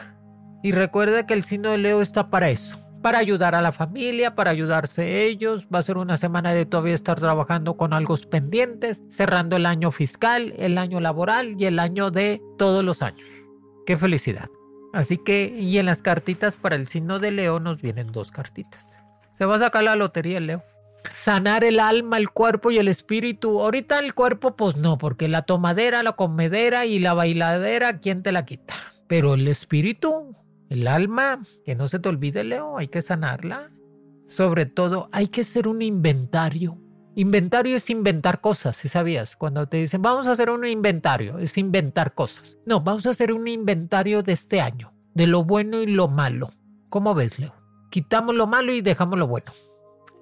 Y 0.63 0.71
recuerda 0.71 1.25
que 1.25 1.33
el 1.33 1.43
signo 1.43 1.69
de 1.69 1.77
Leo 1.77 2.01
está 2.01 2.29
para 2.29 2.49
eso, 2.49 2.79
para 3.01 3.19
ayudar 3.19 3.53
a 3.53 3.61
la 3.61 3.71
familia, 3.73 4.33
para 4.33 4.51
ayudarse 4.51 5.25
ellos. 5.25 5.67
Va 5.73 5.79
a 5.79 5.83
ser 5.83 5.97
una 5.97 6.17
semana 6.17 6.53
de 6.53 6.65
todavía 6.65 6.95
estar 6.95 7.19
trabajando 7.19 7.75
con 7.75 7.93
algo 7.93 8.15
pendientes, 8.29 9.03
cerrando 9.09 9.57
el 9.57 9.65
año 9.65 9.91
fiscal, 9.91 10.53
el 10.57 10.77
año 10.77 10.99
laboral 10.99 11.55
y 11.59 11.65
el 11.65 11.79
año 11.79 12.11
de 12.11 12.41
todos 12.57 12.83
los 12.83 13.01
años. 13.01 13.27
¡Qué 13.85 13.97
felicidad! 13.97 14.49
Así 14.93 15.17
que, 15.17 15.53
y 15.57 15.79
en 15.79 15.87
las 15.87 16.01
cartitas 16.01 16.55
para 16.55 16.75
el 16.75 16.87
signo 16.87 17.19
de 17.19 17.31
Leo 17.31 17.59
nos 17.59 17.81
vienen 17.81 18.11
dos 18.11 18.31
cartitas. 18.31 18.95
Se 19.31 19.45
va 19.45 19.55
a 19.55 19.59
sacar 19.59 19.83
la 19.83 19.95
lotería 19.95 20.39
Leo. 20.39 20.63
Sanar 21.09 21.63
el 21.63 21.79
alma, 21.79 22.17
el 22.17 22.29
cuerpo 22.29 22.71
y 22.71 22.77
el 22.77 22.87
espíritu. 22.87 23.61
Ahorita 23.61 23.99
el 23.99 24.13
cuerpo, 24.13 24.55
pues 24.55 24.77
no, 24.77 24.97
porque 24.97 25.27
la 25.27 25.43
tomadera, 25.43 26.03
la 26.03 26.13
comedera 26.13 26.85
y 26.85 26.99
la 26.99 27.13
bailadera, 27.13 27.99
¿quién 27.99 28.23
te 28.23 28.31
la 28.31 28.45
quita? 28.45 28.73
Pero 29.07 29.33
el 29.33 29.47
espíritu, 29.47 30.35
el 30.69 30.87
alma, 30.87 31.43
que 31.65 31.75
no 31.75 31.87
se 31.87 31.99
te 31.99 32.09
olvide, 32.09 32.43
Leo, 32.43 32.77
hay 32.77 32.87
que 32.87 33.01
sanarla. 33.01 33.71
Sobre 34.25 34.65
todo, 34.65 35.09
hay 35.11 35.27
que 35.27 35.41
hacer 35.41 35.67
un 35.67 35.81
inventario 35.81 36.83
Inventario 37.15 37.75
es 37.75 37.91
inventar 37.91 38.41
cosas, 38.41 38.75
si 38.75 38.89
sabías. 38.89 39.35
Cuando 39.35 39.67
te 39.67 39.77
dicen, 39.77 40.01
vamos 40.01 40.25
a 40.25 40.31
hacer 40.31 40.49
un 40.49 40.65
inventario, 40.65 41.37
es 41.37 41.57
inventar 41.59 42.15
cosas. 42.15 42.57
No, 42.65 42.81
vamos 42.81 43.05
a 43.05 43.11
hacer 43.11 43.31
un 43.31 43.47
inventario 43.47 44.23
de 44.23 44.31
este 44.31 44.61
año, 44.61 44.91
de 45.13 45.27
lo 45.27 45.43
bueno 45.43 45.81
y 45.81 45.85
lo 45.85 46.07
malo. 46.07 46.49
¿Cómo 46.89 47.13
ves, 47.13 47.37
Leo? 47.37 47.53
Quitamos 47.91 48.33
lo 48.33 48.47
malo 48.47 48.73
y 48.73 48.81
dejamos 48.81 49.19
lo 49.19 49.27
bueno. 49.27 49.51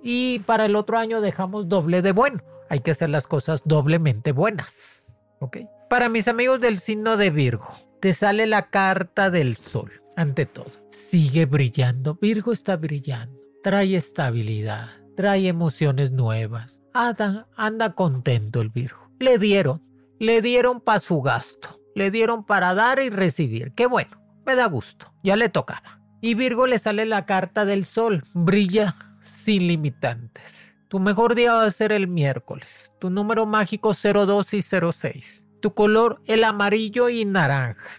Y 0.03 0.39
para 0.39 0.65
el 0.65 0.75
otro 0.75 0.98
año 0.98 1.22
dejamos 1.22 1.67
doble 1.70 2.01
de 2.01 2.12
bueno. 2.12 2.39
Hay 2.70 2.79
que 2.79 2.91
hacer 2.91 3.10
las 3.10 3.27
cosas 3.27 3.62
doblemente 3.65 4.31
buenas. 4.31 5.13
¿Ok? 5.39 5.58
Para 5.89 6.10
mis 6.10 6.27
amigos 6.27 6.62
del 6.62 6.79
signo 6.79 7.17
de 7.17 7.29
Virgo, 7.29 7.67
te 8.00 8.13
sale 8.13 8.48
la 8.48 8.70
carta 8.70 9.29
del 9.29 9.58
sol. 9.58 9.91
Ante 10.15 10.46
todo, 10.46 10.72
sigue 10.89 11.46
brillando. 11.46 12.15
Virgo 12.15 12.51
está 12.51 12.77
brillando. 12.77 13.39
Trae 13.63 13.96
estabilidad. 13.96 14.89
Trae 15.17 15.48
emociones 15.48 16.12
nuevas 16.12 16.81
Anda, 16.93 17.48
anda 17.55 17.93
contento 17.93 18.62
el 18.62 18.70
Virgo. 18.70 19.12
Le 19.20 19.38
dieron, 19.38 19.84
le 20.20 20.41
dieron 20.41 20.81
para 20.81 21.00
su 21.00 21.22
gasto, 21.22 21.70
le 21.96 22.12
dieron 22.12 22.46
para 22.46 22.74
dar 22.74 23.00
y 23.00 23.10
recibir. 23.10 23.74
Qué 23.74 23.86
bueno, 23.86 24.22
me 24.46 24.55
da 24.55 24.65
gusto, 24.65 25.13
ya 25.24 25.36
le 25.36 25.50
tocaba. 25.50 26.01
Y 26.22 26.34
Virgo 26.34 26.67
le 26.67 26.79
sale 26.79 27.05
la 27.05 27.25
carta 27.25 27.65
del 27.65 27.86
sol, 27.86 28.25
brilla 28.34 28.96
sin 29.22 29.68
limitantes. 29.68 30.75
Tu 30.88 31.00
mejor 31.00 31.36
día 31.36 31.54
va 31.54 31.63
a 31.63 31.72
ser 31.72 31.94
el 31.94 32.08
miércoles. 32.08 32.92
Tu 33.00 33.10
número 33.10 33.46
mágico 33.46 33.94
02 33.94 34.54
y 34.56 34.62
06. 34.62 35.46
Tu 35.62 35.74
color 35.74 36.22
el 36.25 36.44
amarillo 36.44 37.08
y 37.08 37.24
naranja. 37.24 37.90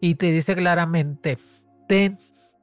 Y 0.00 0.14
te 0.14 0.30
dice 0.30 0.54
claramente, 0.54 1.38
ten 1.88 2.20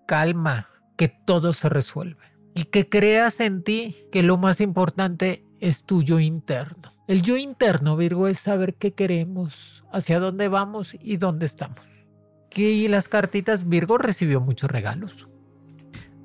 calma, 0.08 0.70
que 0.96 1.10
todo 1.10 1.54
se 1.54 1.70
resuelve. 1.70 2.24
Y 2.56 2.66
que 2.66 2.88
creas 2.88 3.40
en 3.40 3.64
ti 3.64 3.96
que 4.12 4.24
lo 4.24 4.38
más 4.38 4.62
importante 4.62 5.44
es 5.60 5.84
tu 5.84 6.02
yo 6.02 6.20
interno. 6.20 6.94
El 7.08 7.22
yo 7.22 7.38
interno, 7.38 7.96
Virgo, 7.98 8.28
es 8.28 8.40
saber 8.40 8.76
qué 8.76 8.94
queremos, 8.94 9.86
hacia 9.92 10.20
dónde 10.20 10.48
vamos 10.48 10.96
y 11.00 11.18
dónde 11.18 11.46
estamos. 11.46 12.06
Que 12.50 12.88
las 12.90 13.08
cartitas, 13.08 13.68
Virgo 13.68 13.98
recibió 13.98 14.42
muchos 14.42 14.72
regalos. 14.72 15.28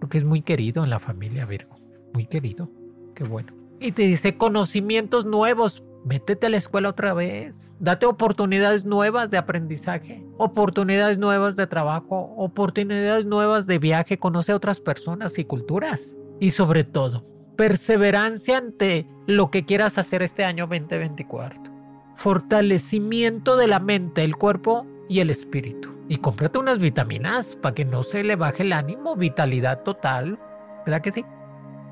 Porque 0.03 0.19
es 0.19 0.25
muy 0.25 0.43
querido 0.43 0.83
en 0.83 0.91
la 0.91 0.99
familia, 0.99 1.47
Virgo. 1.47 1.77
Muy 2.13 2.27
querido. 2.27 2.69
Qué 3.15 3.23
bueno. 3.23 3.53
Y 3.79 3.93
te 3.93 4.03
dice 4.03 4.37
conocimientos 4.37 5.27
nuevos. 5.27 5.85
Métete 6.05 6.49
a 6.49 6.51
la 6.51 6.57
escuela 6.57 6.89
otra 6.89 7.15
vez. 7.15 7.73
Date 7.79 8.07
oportunidades 8.07 8.85
nuevas 8.85 9.31
de 9.31 9.39
aprendizaje, 9.39 10.27
oportunidades 10.39 11.19
nuevas 11.19 11.55
de 11.55 11.69
trabajo, 11.69 12.35
oportunidades 12.37 13.27
nuevas 13.27 13.69
de 13.69 13.79
viaje. 13.79 14.19
Conoce 14.19 14.51
a 14.51 14.57
otras 14.57 14.81
personas 14.81 15.39
y 15.39 15.45
culturas. 15.45 16.17
Y 16.41 16.51
sobre 16.51 16.83
todo, 16.83 17.25
perseverancia 17.57 18.59
ante 18.59 19.07
lo 19.29 19.53
que 19.53 19.65
quieras 19.65 19.99
hacer 19.99 20.23
este 20.23 20.45
año 20.45 20.67
2024. 20.67 21.63
Fortalecimiento 22.17 23.57
de 23.57 23.69
la 23.69 23.79
mente, 23.79 24.25
el 24.25 24.35
cuerpo 24.35 24.85
y 25.09 25.21
el 25.21 25.31
espíritu. 25.31 25.92
Y 26.13 26.19
cómprate 26.19 26.59
unas 26.59 26.79
vitaminas 26.79 27.57
para 27.57 27.75
que 27.75 27.87
no 27.87 28.03
se 28.03 28.23
le 28.23 28.37
baje 28.37 28.65
el 28.65 28.75
ánimo, 28.75 29.17
vitalidad 29.17 29.83
total. 29.83 30.39
¿Verdad 30.85 31.01
que 31.01 31.11
sí? 31.11 31.25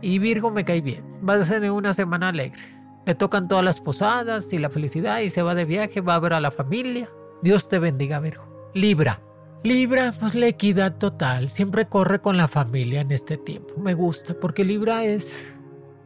Y 0.03 0.19
Virgo 0.19 0.51
me 0.51 0.63
cae 0.63 0.83
bien. 0.83 1.07
Va 1.27 1.37
a 1.37 1.45
ser 1.47 1.71
una 1.71 1.95
semana 1.95 2.29
alegre. 2.29 2.61
Le 3.07 3.15
tocan 3.15 3.49
todas 3.49 3.65
las 3.65 3.81
posadas 3.81 4.53
y 4.53 4.59
la 4.59 4.69
felicidad 4.69 5.21
y 5.21 5.31
se 5.31 5.41
va 5.41 5.55
de 5.55 5.65
viaje, 5.65 6.03
va 6.03 6.17
a 6.17 6.19
ver 6.19 6.35
a 6.35 6.41
la 6.41 6.51
familia. 6.51 7.09
Dios 7.41 7.71
te 7.71 7.79
bendiga, 7.79 8.21
Virgo. 8.21 8.71
Libra. 8.75 9.23
Libra, 9.63 10.13
pues 10.21 10.35
la 10.35 10.49
equidad 10.49 10.99
total, 10.99 11.49
siempre 11.49 11.87
corre 11.87 12.21
con 12.21 12.37
la 12.37 12.47
familia 12.47 13.01
en 13.01 13.13
este 13.13 13.39
tiempo. 13.39 13.73
Me 13.79 13.95
gusta 13.95 14.35
porque 14.35 14.67
Libra 14.67 15.03
es 15.03 15.51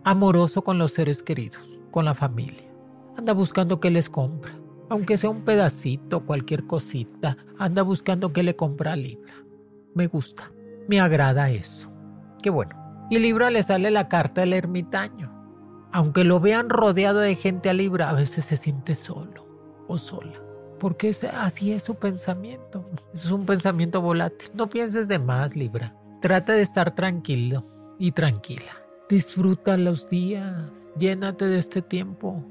amoroso 0.04 0.62
con 0.62 0.78
los 0.78 0.92
seres 0.92 1.20
queridos, 1.20 1.80
con 1.90 2.04
la 2.04 2.14
familia. 2.14 2.62
Anda 3.18 3.32
buscando 3.32 3.80
qué 3.80 3.90
les 3.90 4.08
compra, 4.08 4.54
aunque 4.94 5.16
sea 5.16 5.30
un 5.30 5.44
pedacito, 5.44 6.24
cualquier 6.24 6.66
cosita, 6.66 7.36
anda 7.58 7.82
buscando 7.82 8.32
qué 8.32 8.42
le 8.42 8.56
compra 8.56 8.92
a 8.92 8.96
Libra. 8.96 9.34
Me 9.94 10.06
gusta, 10.06 10.50
me 10.88 11.00
agrada 11.00 11.50
eso. 11.50 11.92
Qué 12.42 12.50
bueno. 12.50 13.06
Y 13.10 13.18
Libra 13.18 13.50
le 13.50 13.62
sale 13.62 13.90
la 13.90 14.08
carta 14.08 14.40
del 14.40 14.54
ermitaño. 14.54 15.32
Aunque 15.92 16.24
lo 16.24 16.40
vean 16.40 16.70
rodeado 16.70 17.20
de 17.20 17.36
gente 17.36 17.68
a 17.68 17.74
Libra, 17.74 18.10
a 18.10 18.14
veces 18.14 18.44
se 18.44 18.56
siente 18.56 18.94
solo 18.94 19.46
o 19.86 19.98
sola 19.98 20.44
porque 20.78 21.16
así 21.32 21.72
es 21.72 21.82
su 21.82 21.94
pensamiento. 21.94 22.84
Es 23.14 23.30
un 23.30 23.46
pensamiento 23.46 24.02
volátil. 24.02 24.50
No 24.52 24.68
pienses 24.68 25.08
de 25.08 25.18
más, 25.18 25.56
Libra. 25.56 25.96
Trata 26.20 26.52
de 26.52 26.60
estar 26.60 26.94
tranquilo 26.94 27.64
y 27.98 28.12
tranquila. 28.12 28.72
Disfruta 29.08 29.78
los 29.78 30.10
días, 30.10 30.54
llénate 30.98 31.46
de 31.46 31.58
este 31.58 31.80
tiempo. 31.80 32.44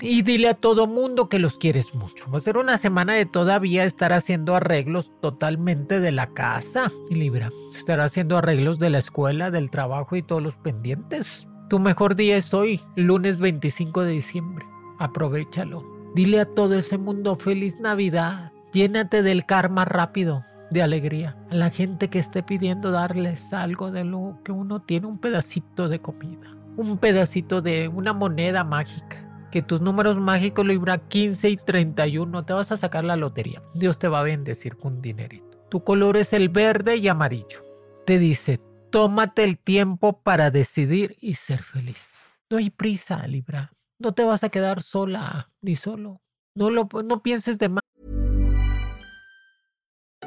Y 0.00 0.22
dile 0.22 0.48
a 0.48 0.54
todo 0.54 0.86
mundo 0.86 1.28
que 1.28 1.38
los 1.38 1.56
quieres 1.56 1.94
mucho. 1.94 2.30
Va 2.30 2.38
a 2.38 2.40
ser 2.40 2.58
una 2.58 2.78
semana 2.78 3.14
de 3.14 3.26
todavía 3.26 3.84
estar 3.84 4.12
haciendo 4.12 4.56
arreglos 4.56 5.12
totalmente 5.20 6.00
de 6.00 6.12
la 6.12 6.32
casa. 6.34 6.92
Y 7.08 7.14
Libra, 7.14 7.50
estar 7.74 8.00
haciendo 8.00 8.36
arreglos 8.36 8.78
de 8.78 8.90
la 8.90 8.98
escuela, 8.98 9.50
del 9.50 9.70
trabajo 9.70 10.16
y 10.16 10.22
todos 10.22 10.42
los 10.42 10.56
pendientes. 10.56 11.46
Tu 11.68 11.78
mejor 11.78 12.16
día 12.16 12.36
es 12.36 12.52
hoy, 12.52 12.80
lunes 12.96 13.38
25 13.38 14.02
de 14.02 14.12
diciembre. 14.12 14.66
Aprovechalo. 14.98 15.84
Dile 16.14 16.40
a 16.40 16.44
todo 16.44 16.74
ese 16.74 16.98
mundo 16.98 17.34
feliz 17.36 17.80
Navidad. 17.80 18.52
Llénate 18.72 19.22
del 19.22 19.46
karma 19.46 19.84
rápido. 19.84 20.44
de 20.70 20.82
alegría. 20.82 21.36
A 21.50 21.54
la 21.54 21.70
gente 21.70 22.08
que 22.08 22.18
esté 22.18 22.42
pidiendo 22.42 22.90
darles 22.90 23.52
algo 23.52 23.90
de 23.92 24.04
lo 24.04 24.40
que 24.44 24.50
uno 24.50 24.82
tiene, 24.82 25.06
un 25.06 25.18
pedacito 25.18 25.88
de 25.88 26.00
comida, 26.00 26.56
un 26.76 26.98
pedacito 26.98 27.62
de 27.62 27.88
una 27.88 28.12
moneda 28.12 28.64
mágica. 28.64 29.23
Que 29.54 29.62
tus 29.62 29.80
números 29.80 30.18
mágicos 30.18 30.66
libra 30.66 30.98
15 30.98 31.48
y 31.48 31.56
31 31.56 32.44
te 32.44 32.52
vas 32.52 32.72
a 32.72 32.76
sacar 32.76 33.04
la 33.04 33.14
lotería. 33.14 33.62
Dios 33.72 34.00
te 34.00 34.08
va 34.08 34.18
a 34.18 34.24
bendecir 34.24 34.76
con 34.76 35.00
dinerito. 35.00 35.60
Tu 35.68 35.84
color 35.84 36.16
es 36.16 36.32
el 36.32 36.48
verde 36.48 36.96
y 36.96 37.06
amarillo. 37.06 37.64
Te 38.04 38.18
dice, 38.18 38.58
tómate 38.90 39.44
el 39.44 39.56
tiempo 39.56 40.20
para 40.24 40.50
decidir 40.50 41.16
y 41.20 41.34
ser 41.34 41.62
feliz. 41.62 42.24
No 42.50 42.56
hay 42.56 42.70
prisa, 42.70 43.28
Libra. 43.28 43.72
No 44.00 44.12
te 44.12 44.24
vas 44.24 44.42
a 44.42 44.48
quedar 44.48 44.82
sola 44.82 45.52
ni 45.60 45.76
solo. 45.76 46.20
No, 46.56 46.68
lo, 46.70 46.88
no 47.04 47.22
pienses 47.22 47.56
de 47.56 47.68
más. 47.68 47.82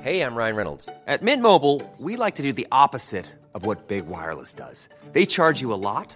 Hey, 0.03 0.21
I'm 0.21 0.37
Ryan 0.37 0.55
Reynolds. 0.55 0.89
At 1.05 1.21
Mint 1.21 1.41
Mobile, 1.41 1.81
we 1.99 2.15
like 2.15 2.41
to 2.41 2.43
do 2.43 2.53
the 2.53 2.67
opposite 2.71 3.25
of 3.53 3.67
what 3.67 3.89
Big 3.89 4.05
Wireless 4.07 4.53
does. 4.53 4.87
They 5.11 5.25
charge 5.25 5.61
you 5.61 5.73
a 5.73 5.75
lot, 5.75 6.15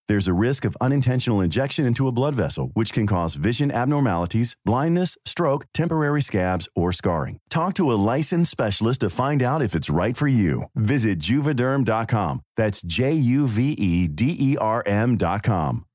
There's 0.11 0.27
a 0.27 0.33
risk 0.33 0.65
of 0.65 0.75
unintentional 0.81 1.39
injection 1.39 1.85
into 1.85 2.05
a 2.05 2.11
blood 2.11 2.35
vessel, 2.35 2.71
which 2.73 2.91
can 2.91 3.07
cause 3.07 3.35
vision 3.35 3.71
abnormalities, 3.71 4.57
blindness, 4.65 5.17
stroke, 5.23 5.67
temporary 5.73 6.21
scabs, 6.21 6.67
or 6.75 6.91
scarring. 6.91 7.37
Talk 7.49 7.75
to 7.75 7.89
a 7.89 7.95
licensed 7.95 8.51
specialist 8.51 8.99
to 8.99 9.09
find 9.09 9.41
out 9.41 9.61
if 9.61 9.73
it's 9.73 9.89
right 9.89 10.17
for 10.17 10.27
you. 10.27 10.63
Visit 10.75 11.19
juvederm.com. 11.19 12.41
That's 12.57 12.81
J 12.81 13.13
U 13.13 13.47
V 13.47 13.71
E 13.71 14.09
D 14.09 14.35
E 14.37 14.57
R 14.59 14.83
M.com. 14.85 15.85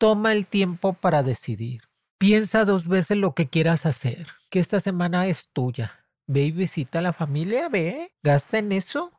Toma 0.00 0.32
el 0.32 0.46
tiempo 0.46 0.94
para 0.94 1.22
decidir. 1.22 1.82
Piensa 2.18 2.64
dos 2.64 2.88
veces 2.88 3.18
lo 3.18 3.36
que 3.36 3.46
quieras 3.46 3.86
hacer, 3.86 4.26
que 4.50 4.58
esta 4.58 4.80
semana 4.80 5.28
es 5.28 5.46
tuya. 5.52 5.92
Ve 6.26 6.46
y 6.46 6.50
visita 6.50 6.98
a 6.98 7.02
la 7.02 7.12
familia, 7.12 7.68
ve, 7.68 8.10
gasta 8.24 8.58
en 8.58 8.72
eso. 8.72 9.12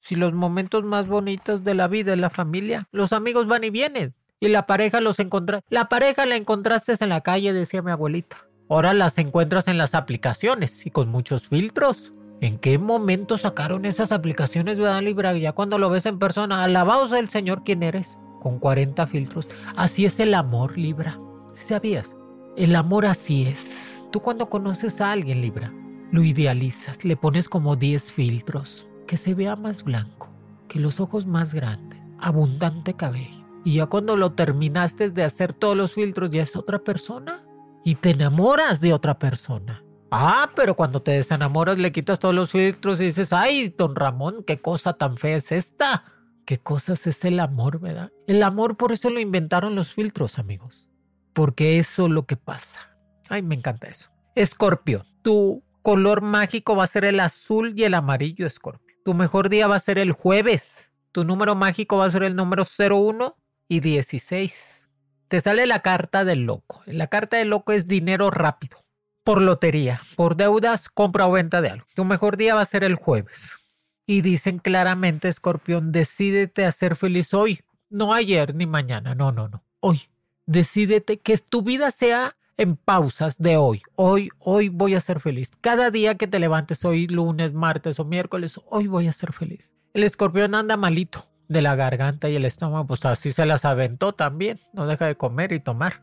Si 0.00 0.16
los 0.16 0.32
momentos 0.32 0.84
más 0.84 1.06
bonitos 1.06 1.62
de 1.62 1.74
la 1.74 1.86
vida 1.86 2.14
es 2.14 2.18
la 2.18 2.30
familia, 2.30 2.86
los 2.90 3.12
amigos 3.12 3.46
van 3.46 3.64
y 3.64 3.70
vienen. 3.70 4.14
Y 4.40 4.48
la 4.48 4.66
pareja 4.66 5.00
los 5.00 5.20
encontraste. 5.20 5.66
La 5.68 5.88
pareja 5.88 6.24
la 6.24 6.36
encontraste 6.36 6.94
en 6.98 7.10
la 7.10 7.20
calle, 7.20 7.52
decía 7.52 7.82
mi 7.82 7.90
abuelita. 7.90 8.48
Ahora 8.70 8.94
las 8.94 9.18
encuentras 9.18 9.68
en 9.68 9.76
las 9.76 9.94
aplicaciones 9.94 10.86
y 10.86 10.90
con 10.90 11.08
muchos 11.08 11.48
filtros. 11.48 12.14
¿En 12.40 12.56
qué 12.56 12.78
momento 12.78 13.36
sacaron 13.36 13.84
esas 13.84 14.12
aplicaciones, 14.12 14.78
verdad, 14.78 15.02
Libra? 15.02 15.34
Ya 15.34 15.52
cuando 15.52 15.76
lo 15.76 15.90
ves 15.90 16.06
en 16.06 16.18
persona, 16.18 16.64
alabaos 16.64 17.12
al 17.12 17.28
Señor 17.28 17.62
quién 17.64 17.82
eres. 17.82 18.16
Con 18.40 18.58
40 18.58 19.06
filtros. 19.08 19.48
Así 19.76 20.06
es 20.06 20.18
el 20.20 20.32
amor, 20.34 20.78
Libra. 20.78 21.20
¿Sí 21.52 21.68
¿Sabías? 21.68 22.14
El 22.56 22.74
amor 22.74 23.04
así 23.04 23.46
es. 23.46 24.06
Tú 24.10 24.20
cuando 24.20 24.48
conoces 24.48 25.02
a 25.02 25.12
alguien, 25.12 25.42
Libra, 25.42 25.72
lo 26.10 26.22
idealizas, 26.22 27.04
le 27.04 27.16
pones 27.16 27.48
como 27.48 27.76
10 27.76 28.12
filtros. 28.12 28.89
Que 29.06 29.16
se 29.16 29.34
vea 29.34 29.56
más 29.56 29.84
blanco, 29.84 30.30
que 30.68 30.78
los 30.78 31.00
ojos 31.00 31.26
más 31.26 31.54
grandes, 31.54 32.00
abundante 32.18 32.94
cabello. 32.94 33.44
Y 33.64 33.74
ya 33.74 33.86
cuando 33.86 34.16
lo 34.16 34.32
terminaste 34.32 35.10
de 35.10 35.24
hacer 35.24 35.52
todos 35.52 35.76
los 35.76 35.92
filtros, 35.94 36.30
ya 36.30 36.42
es 36.42 36.56
otra 36.56 36.78
persona. 36.78 37.44
Y 37.84 37.96
te 37.96 38.10
enamoras 38.10 38.80
de 38.80 38.92
otra 38.92 39.18
persona. 39.18 39.82
Ah, 40.10 40.50
pero 40.56 40.74
cuando 40.74 41.02
te 41.02 41.12
desenamoras 41.12 41.78
le 41.78 41.92
quitas 41.92 42.18
todos 42.18 42.34
los 42.34 42.50
filtros 42.50 43.00
y 43.00 43.06
dices, 43.06 43.32
ay, 43.32 43.74
don 43.76 43.94
Ramón, 43.94 44.42
qué 44.44 44.58
cosa 44.58 44.94
tan 44.94 45.16
fea 45.16 45.36
es 45.36 45.52
esta. 45.52 46.04
¿Qué 46.44 46.58
cosas 46.58 47.06
es 47.06 47.24
el 47.24 47.38
amor, 47.38 47.78
verdad? 47.78 48.10
El 48.26 48.42
amor 48.42 48.76
por 48.76 48.90
eso 48.92 49.08
lo 49.08 49.20
inventaron 49.20 49.76
los 49.76 49.94
filtros, 49.94 50.38
amigos. 50.38 50.88
Porque 51.32 51.78
eso 51.78 52.06
es 52.06 52.12
lo 52.12 52.26
que 52.26 52.36
pasa. 52.36 52.96
Ay, 53.28 53.42
me 53.42 53.54
encanta 53.54 53.86
eso. 53.86 54.10
Escorpio, 54.34 55.04
tu 55.22 55.62
color 55.82 56.22
mágico 56.22 56.74
va 56.74 56.84
a 56.84 56.88
ser 56.88 57.04
el 57.04 57.20
azul 57.20 57.72
y 57.76 57.84
el 57.84 57.94
amarillo, 57.94 58.46
Escorpio. 58.46 58.89
Tu 59.04 59.14
mejor 59.14 59.48
día 59.48 59.66
va 59.66 59.76
a 59.76 59.80
ser 59.80 59.98
el 59.98 60.12
jueves. 60.12 60.90
Tu 61.12 61.24
número 61.24 61.54
mágico 61.54 61.96
va 61.98 62.06
a 62.06 62.10
ser 62.10 62.22
el 62.22 62.36
número 62.36 62.64
01 62.64 63.36
y 63.68 63.80
16. 63.80 64.88
Te 65.28 65.40
sale 65.40 65.66
la 65.66 65.80
carta 65.80 66.24
del 66.24 66.44
loco. 66.44 66.82
La 66.86 67.06
carta 67.06 67.36
del 67.36 67.50
loco 67.50 67.72
es 67.72 67.86
dinero 67.86 68.30
rápido 68.30 68.78
por 69.24 69.42
lotería, 69.42 70.00
por 70.16 70.36
deudas, 70.36 70.88
compra 70.88 71.26
o 71.26 71.32
venta 71.32 71.60
de 71.60 71.70
algo. 71.70 71.86
Tu 71.94 72.04
mejor 72.04 72.36
día 72.36 72.54
va 72.54 72.62
a 72.62 72.66
ser 72.66 72.84
el 72.84 72.94
jueves. 72.94 73.58
Y 74.06 74.22
dicen 74.22 74.58
claramente, 74.58 75.28
escorpión, 75.28 75.92
decídete 75.92 76.64
a 76.64 76.72
ser 76.72 76.96
feliz 76.96 77.32
hoy, 77.32 77.60
no 77.88 78.12
ayer 78.12 78.54
ni 78.54 78.66
mañana, 78.66 79.14
no, 79.14 79.30
no, 79.30 79.48
no, 79.48 79.62
hoy. 79.80 80.02
Decídete 80.46 81.18
que 81.18 81.38
tu 81.38 81.62
vida 81.62 81.92
sea 81.92 82.36
en 82.60 82.76
pausas 82.76 83.38
de 83.38 83.56
hoy. 83.56 83.80
Hoy, 83.96 84.28
hoy 84.38 84.68
voy 84.68 84.94
a 84.94 85.00
ser 85.00 85.18
feliz. 85.20 85.50
Cada 85.62 85.90
día 85.90 86.16
que 86.16 86.26
te 86.26 86.38
levantes, 86.38 86.84
hoy 86.84 87.06
lunes, 87.06 87.54
martes 87.54 87.98
o 87.98 88.04
miércoles, 88.04 88.60
hoy 88.66 88.86
voy 88.86 89.08
a 89.08 89.12
ser 89.12 89.32
feliz. 89.32 89.72
El 89.94 90.04
escorpión 90.04 90.54
anda 90.54 90.76
malito 90.76 91.24
de 91.48 91.62
la 91.62 91.74
garganta 91.74 92.28
y 92.28 92.36
el 92.36 92.44
estómago, 92.44 92.86
pues 92.86 93.06
así 93.06 93.32
se 93.32 93.46
las 93.46 93.64
aventó 93.64 94.12
también. 94.12 94.60
No 94.74 94.86
deja 94.86 95.06
de 95.06 95.16
comer 95.16 95.52
y 95.52 95.60
tomar. 95.60 96.02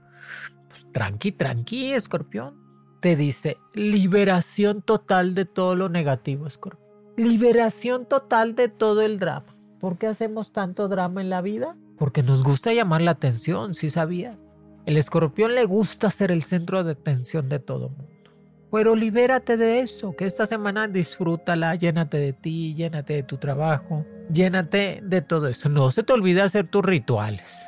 Pues 0.67 0.91
tranqui, 0.91 1.32
tranqui, 1.32 1.93
escorpión 1.93 2.67
te 3.02 3.15
dice 3.15 3.58
liberación 3.76 4.82
total 4.82 5.36
de 5.36 5.46
todo 5.46 5.76
lo 5.76 5.89
negativo, 5.89 6.50
Scorpio. 6.50 6.84
Liberación 7.17 8.08
total 8.08 8.56
de 8.56 8.67
todo 8.67 9.04
el 9.04 9.20
drama. 9.20 9.56
¿Por 9.80 10.00
qué 10.00 10.08
hacemos 10.08 10.52
tanto 10.52 10.88
drama 10.88 11.22
en 11.22 11.30
la 11.30 11.41
vida? 11.41 11.78
Porque 12.00 12.24
nos 12.24 12.43
gusta 12.43 12.74
llamar 12.74 13.04
la 13.04 13.12
atención, 13.12 13.76
si 13.76 13.91
sabías. 13.91 14.47
El 14.88 14.95
escorpión 14.95 15.54
le 15.54 15.65
gusta 15.65 16.10
ser 16.10 16.32
el 16.32 16.43
centro 16.43 16.82
de 16.86 16.93
atención 16.93 17.50
de 17.50 17.60
todo 17.60 17.89
mundo. 17.89 18.32
Pero 18.71 18.95
libérate 18.95 19.58
de 19.58 19.82
eso, 19.82 20.15
que 20.15 20.26
esta 20.26 20.45
semana 20.45 20.88
disfrútala, 20.88 21.76
llénate 21.76 22.15
de 22.17 22.32
ti, 22.32 22.73
llénate 22.73 23.15
de 23.15 23.23
tu 23.23 23.36
trabajo, 23.36 24.06
llénate 24.32 25.02
de 25.04 25.21
todo 25.21 25.50
eso. 25.50 25.67
No 25.67 25.91
se 25.91 26.04
te 26.04 26.13
olvide 26.13 26.41
hacer 26.41 26.69
tus 26.69 26.86
rituales, 26.86 27.67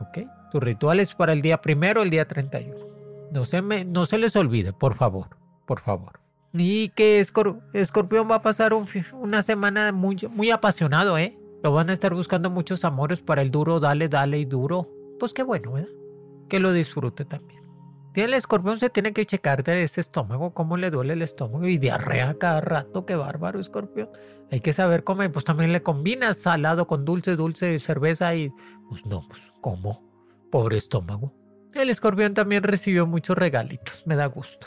¿ok? 0.00 0.28
Tus 0.50 0.60
rituales 0.60 1.14
para 1.14 1.32
el 1.34 1.40
día 1.40 1.62
primero, 1.62 2.02
el 2.02 2.10
día 2.10 2.26
31. 2.26 2.74
No 3.30 3.44
se, 3.44 3.62
me, 3.62 3.84
no 3.84 4.04
se 4.06 4.18
les 4.18 4.34
olvide, 4.34 4.72
por 4.72 4.96
favor, 4.96 5.36
por 5.66 5.80
favor. 5.82 6.18
Y 6.52 6.88
que 6.90 7.20
Escorpión 7.20 8.28
va 8.28 8.36
a 8.36 8.42
pasar 8.42 8.72
una 9.12 9.42
semana 9.42 9.92
muy, 9.92 10.16
muy 10.30 10.50
apasionado, 10.50 11.16
¿eh? 11.16 11.38
Lo 11.62 11.70
van 11.70 11.90
a 11.90 11.92
estar 11.92 12.12
buscando 12.12 12.50
muchos 12.50 12.84
amores 12.84 13.20
para 13.20 13.42
el 13.42 13.52
duro, 13.52 13.78
dale, 13.78 14.08
dale 14.08 14.40
y 14.40 14.46
duro. 14.46 14.90
Pues 15.20 15.32
qué 15.32 15.44
bueno, 15.44 15.72
¿verdad? 15.72 15.95
Que 16.48 16.60
lo 16.60 16.72
disfrute 16.72 17.24
también. 17.24 17.66
Tiene 18.16 18.28
el 18.28 18.34
escorpión, 18.38 18.78
se 18.78 18.88
tiene 18.88 19.12
que 19.12 19.26
checar 19.26 19.62
de 19.62 19.82
ese 19.82 20.00
estómago, 20.00 20.54
cómo 20.54 20.78
le 20.78 20.88
duele 20.88 21.12
el 21.12 21.20
estómago 21.20 21.66
y 21.66 21.76
diarrea 21.76 22.38
cada 22.38 22.62
rato, 22.62 23.04
qué 23.04 23.14
bárbaro, 23.14 23.60
escorpión. 23.60 24.08
Hay 24.50 24.60
que 24.60 24.72
saber 24.72 25.04
comer, 25.04 25.30
pues 25.30 25.44
también 25.44 25.70
le 25.70 25.82
combinas 25.82 26.38
salado 26.38 26.86
con 26.86 27.04
dulce, 27.04 27.36
dulce, 27.36 27.78
cerveza 27.78 28.34
y 28.34 28.50
pues 28.88 29.04
no, 29.04 29.20
pues 29.28 29.42
¿cómo? 29.60 30.02
Pobre 30.50 30.78
estómago. 30.78 31.34
El 31.74 31.90
escorpión 31.90 32.32
también 32.32 32.62
recibió 32.62 33.06
muchos 33.06 33.36
regalitos, 33.36 34.06
me 34.06 34.16
da 34.16 34.24
gusto. 34.24 34.66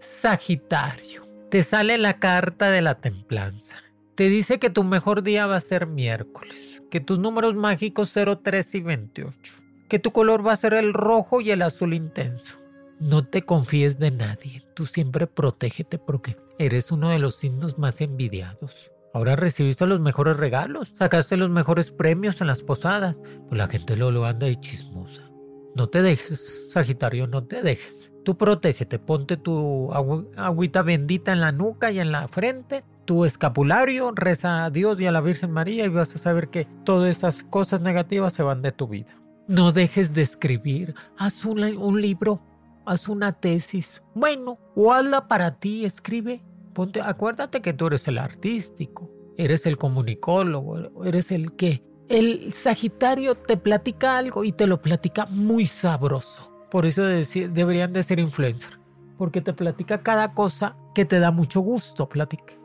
Sagitario, 0.00 1.24
te 1.52 1.62
sale 1.62 1.98
la 1.98 2.18
carta 2.18 2.72
de 2.72 2.82
la 2.82 2.96
templanza. 2.96 3.76
Te 4.16 4.24
dice 4.24 4.58
que 4.58 4.70
tu 4.70 4.82
mejor 4.82 5.22
día 5.22 5.46
va 5.46 5.54
a 5.54 5.60
ser 5.60 5.86
miércoles, 5.86 6.82
que 6.90 6.98
tus 6.98 7.20
números 7.20 7.54
mágicos 7.54 8.10
0, 8.12 8.40
3 8.42 8.74
y 8.74 8.80
28 8.80 9.65
que 9.88 9.98
tu 9.98 10.12
color 10.12 10.46
va 10.46 10.52
a 10.52 10.56
ser 10.56 10.74
el 10.74 10.92
rojo 10.92 11.40
y 11.40 11.50
el 11.50 11.62
azul 11.62 11.94
intenso. 11.94 12.58
No 12.98 13.26
te 13.26 13.42
confíes 13.42 13.98
de 13.98 14.10
nadie, 14.10 14.62
tú 14.74 14.86
siempre 14.86 15.26
protégete 15.26 15.98
porque 15.98 16.36
eres 16.58 16.90
uno 16.90 17.10
de 17.10 17.18
los 17.18 17.36
signos 17.36 17.78
más 17.78 18.00
envidiados. 18.00 18.92
Ahora 19.12 19.36
recibiste 19.36 19.86
los 19.86 20.00
mejores 20.00 20.36
regalos, 20.36 20.94
sacaste 20.96 21.36
los 21.36 21.50
mejores 21.50 21.90
premios 21.90 22.40
en 22.40 22.46
las 22.48 22.62
posadas, 22.62 23.18
pues 23.48 23.58
la 23.58 23.68
gente 23.68 23.96
lo, 23.96 24.10
lo 24.10 24.26
anda 24.26 24.46
de 24.46 24.60
chismosa. 24.60 25.30
No 25.74 25.88
te 25.88 26.02
dejes, 26.02 26.70
Sagitario, 26.70 27.26
no 27.26 27.44
te 27.44 27.62
dejes. 27.62 28.12
Tú 28.24 28.36
protégete, 28.36 28.98
ponte 28.98 29.36
tu 29.36 29.92
agüita 29.92 30.82
bendita 30.82 31.32
en 31.32 31.40
la 31.40 31.52
nuca 31.52 31.90
y 31.92 32.00
en 32.00 32.12
la 32.12 32.28
frente, 32.28 32.82
tu 33.04 33.24
escapulario, 33.24 34.10
reza 34.14 34.64
a 34.64 34.70
Dios 34.70 35.00
y 35.00 35.06
a 35.06 35.12
la 35.12 35.20
Virgen 35.20 35.50
María 35.50 35.84
y 35.84 35.88
vas 35.88 36.14
a 36.14 36.18
saber 36.18 36.48
que 36.48 36.66
todas 36.84 37.16
esas 37.16 37.42
cosas 37.42 37.82
negativas 37.82 38.32
se 38.32 38.42
van 38.42 38.62
de 38.62 38.72
tu 38.72 38.88
vida. 38.88 39.16
No 39.48 39.70
dejes 39.70 40.12
de 40.12 40.22
escribir, 40.22 40.94
haz 41.16 41.44
un, 41.44 41.60
libro, 42.00 42.42
haz 42.84 43.08
una 43.08 43.32
tesis. 43.32 44.02
Bueno, 44.12 44.58
o 44.74 44.92
hazla 44.92 45.28
para 45.28 45.60
ti, 45.60 45.84
escribe. 45.84 46.42
Ponte, 46.72 47.00
acuérdate 47.00 47.62
que 47.62 47.72
tú 47.72 47.86
eres 47.86 48.08
el 48.08 48.18
artístico, 48.18 49.08
eres 49.36 49.66
el 49.66 49.76
comunicólogo, 49.76 51.04
eres 51.04 51.30
el 51.30 51.54
que. 51.54 51.84
El 52.08 52.52
Sagitario 52.52 53.34
te 53.34 53.56
platica 53.56 54.16
algo 54.16 54.44
y 54.44 54.52
te 54.52 54.66
lo 54.66 54.82
platica 54.82 55.26
muy 55.26 55.66
sabroso. 55.66 56.52
Por 56.70 56.84
eso 56.84 57.04
deberían 57.04 57.92
de 57.92 58.02
ser 58.02 58.18
influencers. 58.18 58.80
Porque 59.16 59.40
te 59.40 59.52
platica 59.52 60.02
cada 60.02 60.34
cosa 60.34 60.76
que 60.94 61.04
te 61.04 61.20
da 61.20 61.30
mucho 61.30 61.60
gusto 61.60 62.08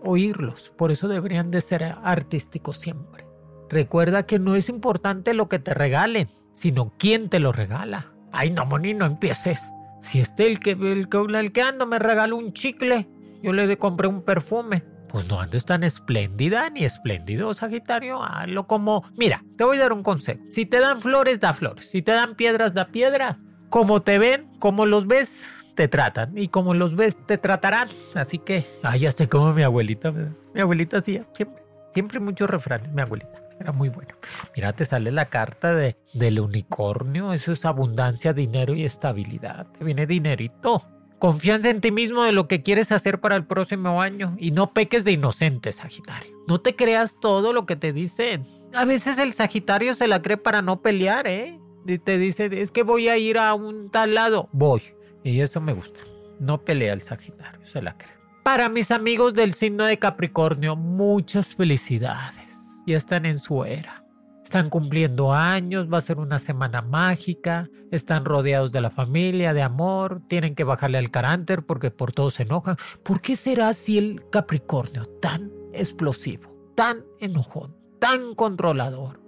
oírlos. 0.04 0.72
Por 0.78 0.92
eso 0.92 1.08
deberían 1.08 1.50
de 1.52 1.62
ser 1.62 1.96
artísticos 2.04 2.78
siempre. 2.78 3.26
Recuerda 3.70 4.24
que 4.24 4.38
no 4.38 4.56
es 4.56 4.68
importante 4.68 5.34
lo 5.34 5.48
que 5.48 5.60
te 5.60 5.74
regalen, 5.74 6.28
sino 6.54 6.94
quién 6.98 7.30
te 7.30 7.40
lo 7.40 7.52
regala. 7.52 8.14
Ay, 8.32 8.52
no, 8.52 8.66
Moni, 8.66 8.94
no 8.94 9.06
empieces. 9.06 9.72
Si 10.02 10.20
este 10.20 10.48
el 10.48 10.60
que, 10.60 10.72
el, 10.72 11.08
el 11.36 11.52
que 11.52 11.62
ando 11.62 11.86
me 11.86 12.00
regaló 12.00 12.38
un 12.38 12.54
chicle, 12.54 13.08
yo 13.44 13.54
le 13.54 13.78
compré 13.78 14.08
un 14.08 14.24
perfume. 14.24 14.84
Pues 15.12 15.28
no 15.28 15.42
andes 15.42 15.66
tan 15.66 15.84
espléndida 15.84 16.70
ni 16.70 16.86
espléndido, 16.86 17.54
Sagitario. 17.54 18.24
Hazlo 18.24 18.66
como. 18.66 19.04
Mira, 19.18 19.44
te 19.58 19.66
voy 19.66 19.78
a 19.78 19.82
dar 19.82 19.94
un 19.94 20.04
consejo. 20.04 20.42
Si 20.50 20.66
te 20.66 20.80
dan 20.80 21.02
flores, 21.02 21.42
da 21.42 21.54
flores. 21.54 21.90
Si 21.90 22.02
te 22.02 22.14
dan 22.14 22.36
piedras, 22.36 22.74
da 22.74 22.88
piedras. 22.88 23.46
Como 23.70 24.02
te 24.04 24.18
ven, 24.20 24.50
como 24.60 24.86
los 24.86 25.08
ves, 25.08 25.68
te 25.76 25.90
tratan. 25.90 26.38
Y 26.38 26.48
como 26.48 26.74
los 26.74 26.96
ves, 26.96 27.18
te 27.26 27.38
tratarán. 27.38 27.90
Así 28.16 28.38
que, 28.38 28.66
ay, 28.84 29.02
ya 29.02 29.10
como 29.28 29.52
mi 29.54 29.64
abuelita. 29.64 30.14
Mi 30.54 30.62
abuelita 30.62 31.00
hacía 31.00 31.28
siempre, 31.34 31.62
siempre 31.94 32.20
muchos 32.22 32.50
refranes, 32.50 32.92
mi 32.94 33.02
abuelita. 33.02 33.42
Era 33.62 33.72
muy 33.72 33.90
bueno. 33.90 34.16
Mira, 34.56 34.74
te 34.74 34.86
sale 34.86 35.12
la 35.12 35.26
carta 35.26 35.76
de, 35.76 35.96
del 36.14 36.40
unicornio. 36.40 37.32
Eso 37.32 37.52
es 37.52 37.64
abundancia, 37.64 38.34
dinero 38.34 38.74
y 38.74 38.86
estabilidad. 38.86 39.68
Te 39.78 39.86
viene 39.86 40.08
dinerito. 40.08 40.84
Confianza 41.20 41.70
en 41.70 41.80
ti 41.80 41.92
mismo 41.92 42.24
de 42.24 42.32
lo 42.32 42.48
que 42.48 42.64
quieres 42.64 42.92
hacer 42.92 43.22
para 43.22 43.36
el 43.36 43.46
próximo 43.46 44.02
año 44.02 44.36
y 44.40 44.50
no 44.50 44.74
peques 44.74 45.06
de 45.06 45.12
inocente, 45.12 45.72
Sagitario. 45.72 46.36
No 46.48 46.60
te 46.60 46.76
creas 46.76 47.20
todo 47.22 47.54
lo 47.54 47.68
que 47.68 47.76
te 47.76 47.94
dicen. 47.94 48.48
A 48.74 48.86
veces 48.86 49.20
el 49.20 49.34
Sagitario 49.34 49.94
se 49.94 50.08
la 50.08 50.24
cree 50.24 50.38
para 50.38 50.64
no 50.64 50.82
pelear, 50.82 51.28
¿eh? 51.28 51.60
Y 51.86 52.00
te 52.00 52.18
dice, 52.18 52.50
es 52.60 52.72
que 52.72 52.82
voy 52.82 53.10
a 53.10 53.18
ir 53.18 53.38
a 53.38 53.54
un 53.54 53.92
tal 53.92 54.16
lado. 54.16 54.50
Voy. 54.52 54.82
Y 55.24 55.42
eso 55.42 55.62
me 55.62 55.74
gusta. 55.74 56.00
No 56.40 56.64
pelea 56.64 56.94
el 56.94 57.04
Sagitario, 57.04 57.64
se 57.68 57.84
la 57.84 57.96
cree. 57.96 58.18
Para 58.44 58.70
mis 58.70 58.90
amigos 58.90 59.36
del 59.36 59.54
signo 59.54 59.86
de 59.86 60.00
Capricornio, 60.00 60.76
muchas 60.76 61.54
felicidades 61.54 62.51
ya 62.86 62.98
están 62.98 63.26
en 63.26 63.40
su 63.40 63.64
era. 63.64 64.04
Están 64.44 64.70
cumpliendo 64.70 65.34
años, 65.34 65.88
va 65.92 66.00
a 66.00 66.02
ser 66.02 66.18
una 66.18 66.40
semana 66.40 66.82
mágica, 66.82 67.70
están 67.92 68.26
rodeados 68.26 68.72
de 68.72 68.82
la 68.82 68.90
familia, 68.90 69.54
de 69.54 69.62
amor, 69.62 70.24
tienen 70.28 70.56
que 70.56 70.64
bajarle 70.64 70.98
al 70.98 71.12
carácter 71.12 71.64
porque 71.64 71.92
por 71.92 72.12
todo 72.12 72.32
se 72.32 72.44
enojan. 72.44 72.76
¿Por 73.04 73.22
qué 73.22 73.36
será 73.36 73.70
así 73.70 73.98
el 74.00 74.30
Capricornio 74.32 75.06
tan 75.22 75.52
explosivo, 75.74 76.52
tan 76.76 77.04
enojón, 77.20 77.76
tan 78.00 78.34
controlador? 78.34 79.22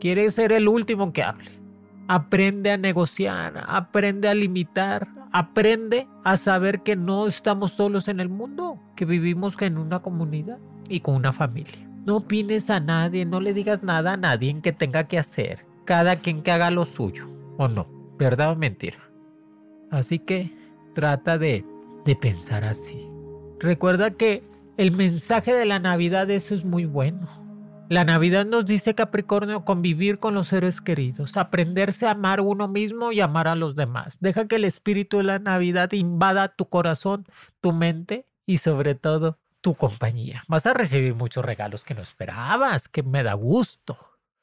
Quiere 0.00 0.28
ser 0.30 0.50
el 0.50 0.66
último 0.66 1.12
que 1.12 1.22
hable. 1.22 1.50
Aprende 2.08 2.72
a 2.72 2.76
negociar, 2.76 3.64
aprende 3.68 4.28
a 4.28 4.34
limitar, 4.34 5.06
aprende 5.30 6.08
a 6.24 6.36
saber 6.36 6.82
que 6.82 6.96
no 6.96 7.28
estamos 7.28 7.72
solos 7.72 8.08
en 8.08 8.18
el 8.18 8.28
mundo, 8.28 8.80
que 8.96 9.04
vivimos 9.04 9.56
en 9.62 9.78
una 9.78 10.00
comunidad 10.00 10.58
y 10.88 10.98
con 10.98 11.14
una 11.14 11.32
familia. 11.32 11.91
No 12.04 12.16
opines 12.16 12.68
a 12.68 12.80
nadie, 12.80 13.24
no 13.24 13.40
le 13.40 13.54
digas 13.54 13.84
nada 13.84 14.14
a 14.14 14.16
nadie 14.16 14.50
en 14.50 14.60
que 14.60 14.72
tenga 14.72 15.04
que 15.04 15.18
hacer. 15.18 15.64
Cada 15.84 16.16
quien 16.16 16.42
que 16.42 16.50
haga 16.50 16.70
lo 16.70 16.84
suyo. 16.84 17.28
¿O 17.58 17.68
no? 17.68 17.86
¿Verdad 18.18 18.50
o 18.50 18.56
mentira? 18.56 18.98
Así 19.90 20.18
que 20.18 20.52
trata 20.94 21.38
de, 21.38 21.64
de 22.04 22.16
pensar 22.16 22.64
así. 22.64 23.08
Recuerda 23.60 24.10
que 24.10 24.42
el 24.76 24.90
mensaje 24.90 25.54
de 25.54 25.64
la 25.64 25.78
Navidad 25.78 26.28
eso 26.30 26.54
es 26.54 26.64
muy 26.64 26.86
bueno. 26.86 27.28
La 27.88 28.04
Navidad 28.04 28.46
nos 28.46 28.64
dice 28.64 28.94
Capricornio 28.94 29.64
convivir 29.64 30.18
con 30.18 30.34
los 30.34 30.48
seres 30.48 30.80
queridos, 30.80 31.36
aprenderse 31.36 32.06
a 32.06 32.12
amar 32.12 32.40
uno 32.40 32.66
mismo 32.66 33.12
y 33.12 33.20
amar 33.20 33.46
a 33.46 33.54
los 33.54 33.76
demás. 33.76 34.18
Deja 34.20 34.48
que 34.48 34.56
el 34.56 34.64
espíritu 34.64 35.18
de 35.18 35.24
la 35.24 35.38
Navidad 35.38 35.92
invada 35.92 36.48
tu 36.48 36.68
corazón, 36.68 37.26
tu 37.60 37.72
mente 37.72 38.26
y 38.46 38.58
sobre 38.58 38.94
todo 38.94 39.38
tu 39.62 39.74
compañía. 39.74 40.44
Vas 40.48 40.66
a 40.66 40.74
recibir 40.74 41.14
muchos 41.14 41.42
regalos 41.42 41.84
que 41.84 41.94
no 41.94 42.02
esperabas, 42.02 42.88
que 42.88 43.02
me 43.02 43.22
da 43.22 43.32
gusto. 43.32 43.96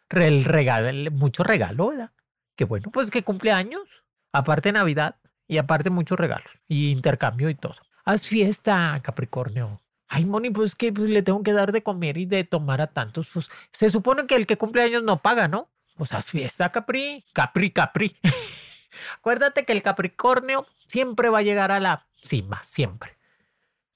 El 0.10 0.46
regalo, 0.46 1.12
mucho 1.12 1.44
regalo, 1.44 1.90
¿verdad? 1.90 2.12
Que 2.56 2.66
bueno, 2.66 2.90
pues 2.92 3.12
que 3.12 3.24
cumpleaños. 3.24 3.88
Aparte 4.34 4.72
Navidad 4.72 5.18
y 5.48 5.58
aparte 5.58 5.90
muchos 5.92 6.20
regalos 6.20 6.64
y 6.68 6.92
intercambio 6.92 7.50
y 7.50 7.56
todo. 7.56 7.76
Haz 8.06 8.24
fiesta, 8.24 9.00
Capricornio. 9.04 9.82
Ay, 10.08 10.26
Moni, 10.26 10.50
pues 10.50 10.76
que 10.76 10.92
pues, 10.92 11.10
le 11.10 11.22
tengo 11.22 11.44
que 11.44 11.54
dar 11.54 11.72
de 11.72 11.84
comer 11.84 12.18
y 12.18 12.26
de 12.26 12.44
tomar 12.44 12.82
a 12.82 12.88
tantos. 12.88 13.30
Pues 13.32 13.50
se 13.72 13.90
supone 13.90 14.26
que 14.26 14.36
el 14.36 14.48
que 14.48 14.58
cumple 14.58 14.82
años 14.82 15.04
no 15.04 15.18
paga, 15.18 15.48
¿no? 15.48 15.70
Pues 15.96 16.14
haz 16.14 16.26
fiesta, 16.26 16.70
Capri. 16.70 17.24
Capri, 17.34 17.72
Capri. 17.72 18.16
Acuérdate 19.20 19.66
que 19.66 19.74
el 19.74 19.84
Capricornio 19.84 20.66
siempre 20.88 21.30
va 21.30 21.40
a 21.40 21.44
llegar 21.44 21.72
a 21.72 21.80
la 21.80 22.08
cima, 22.22 22.64
siempre. 22.64 23.19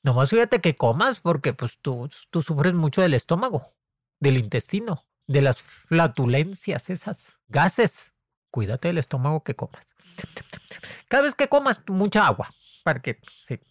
Nomás 0.03 0.29
fíjate 0.29 0.59
que 0.59 0.75
comas 0.75 1.21
porque 1.21 1.53
pues 1.53 1.79
tú, 1.81 2.09
tú 2.29 2.41
sufres 2.41 2.73
mucho 2.73 3.01
del 3.01 3.13
estómago, 3.13 3.73
del 4.19 4.37
intestino, 4.37 5.05
de 5.27 5.41
las 5.41 5.61
flatulencias, 5.61 6.89
esas 6.89 7.33
gases. 7.47 8.11
Cuídate 8.51 8.89
del 8.89 8.97
estómago 8.97 9.43
que 9.43 9.55
comas. 9.55 9.95
Cada 11.07 11.23
vez 11.23 11.35
que 11.35 11.47
comas, 11.47 11.81
mucha 11.87 12.27
agua 12.27 12.53
para 12.83 13.01
que 13.01 13.19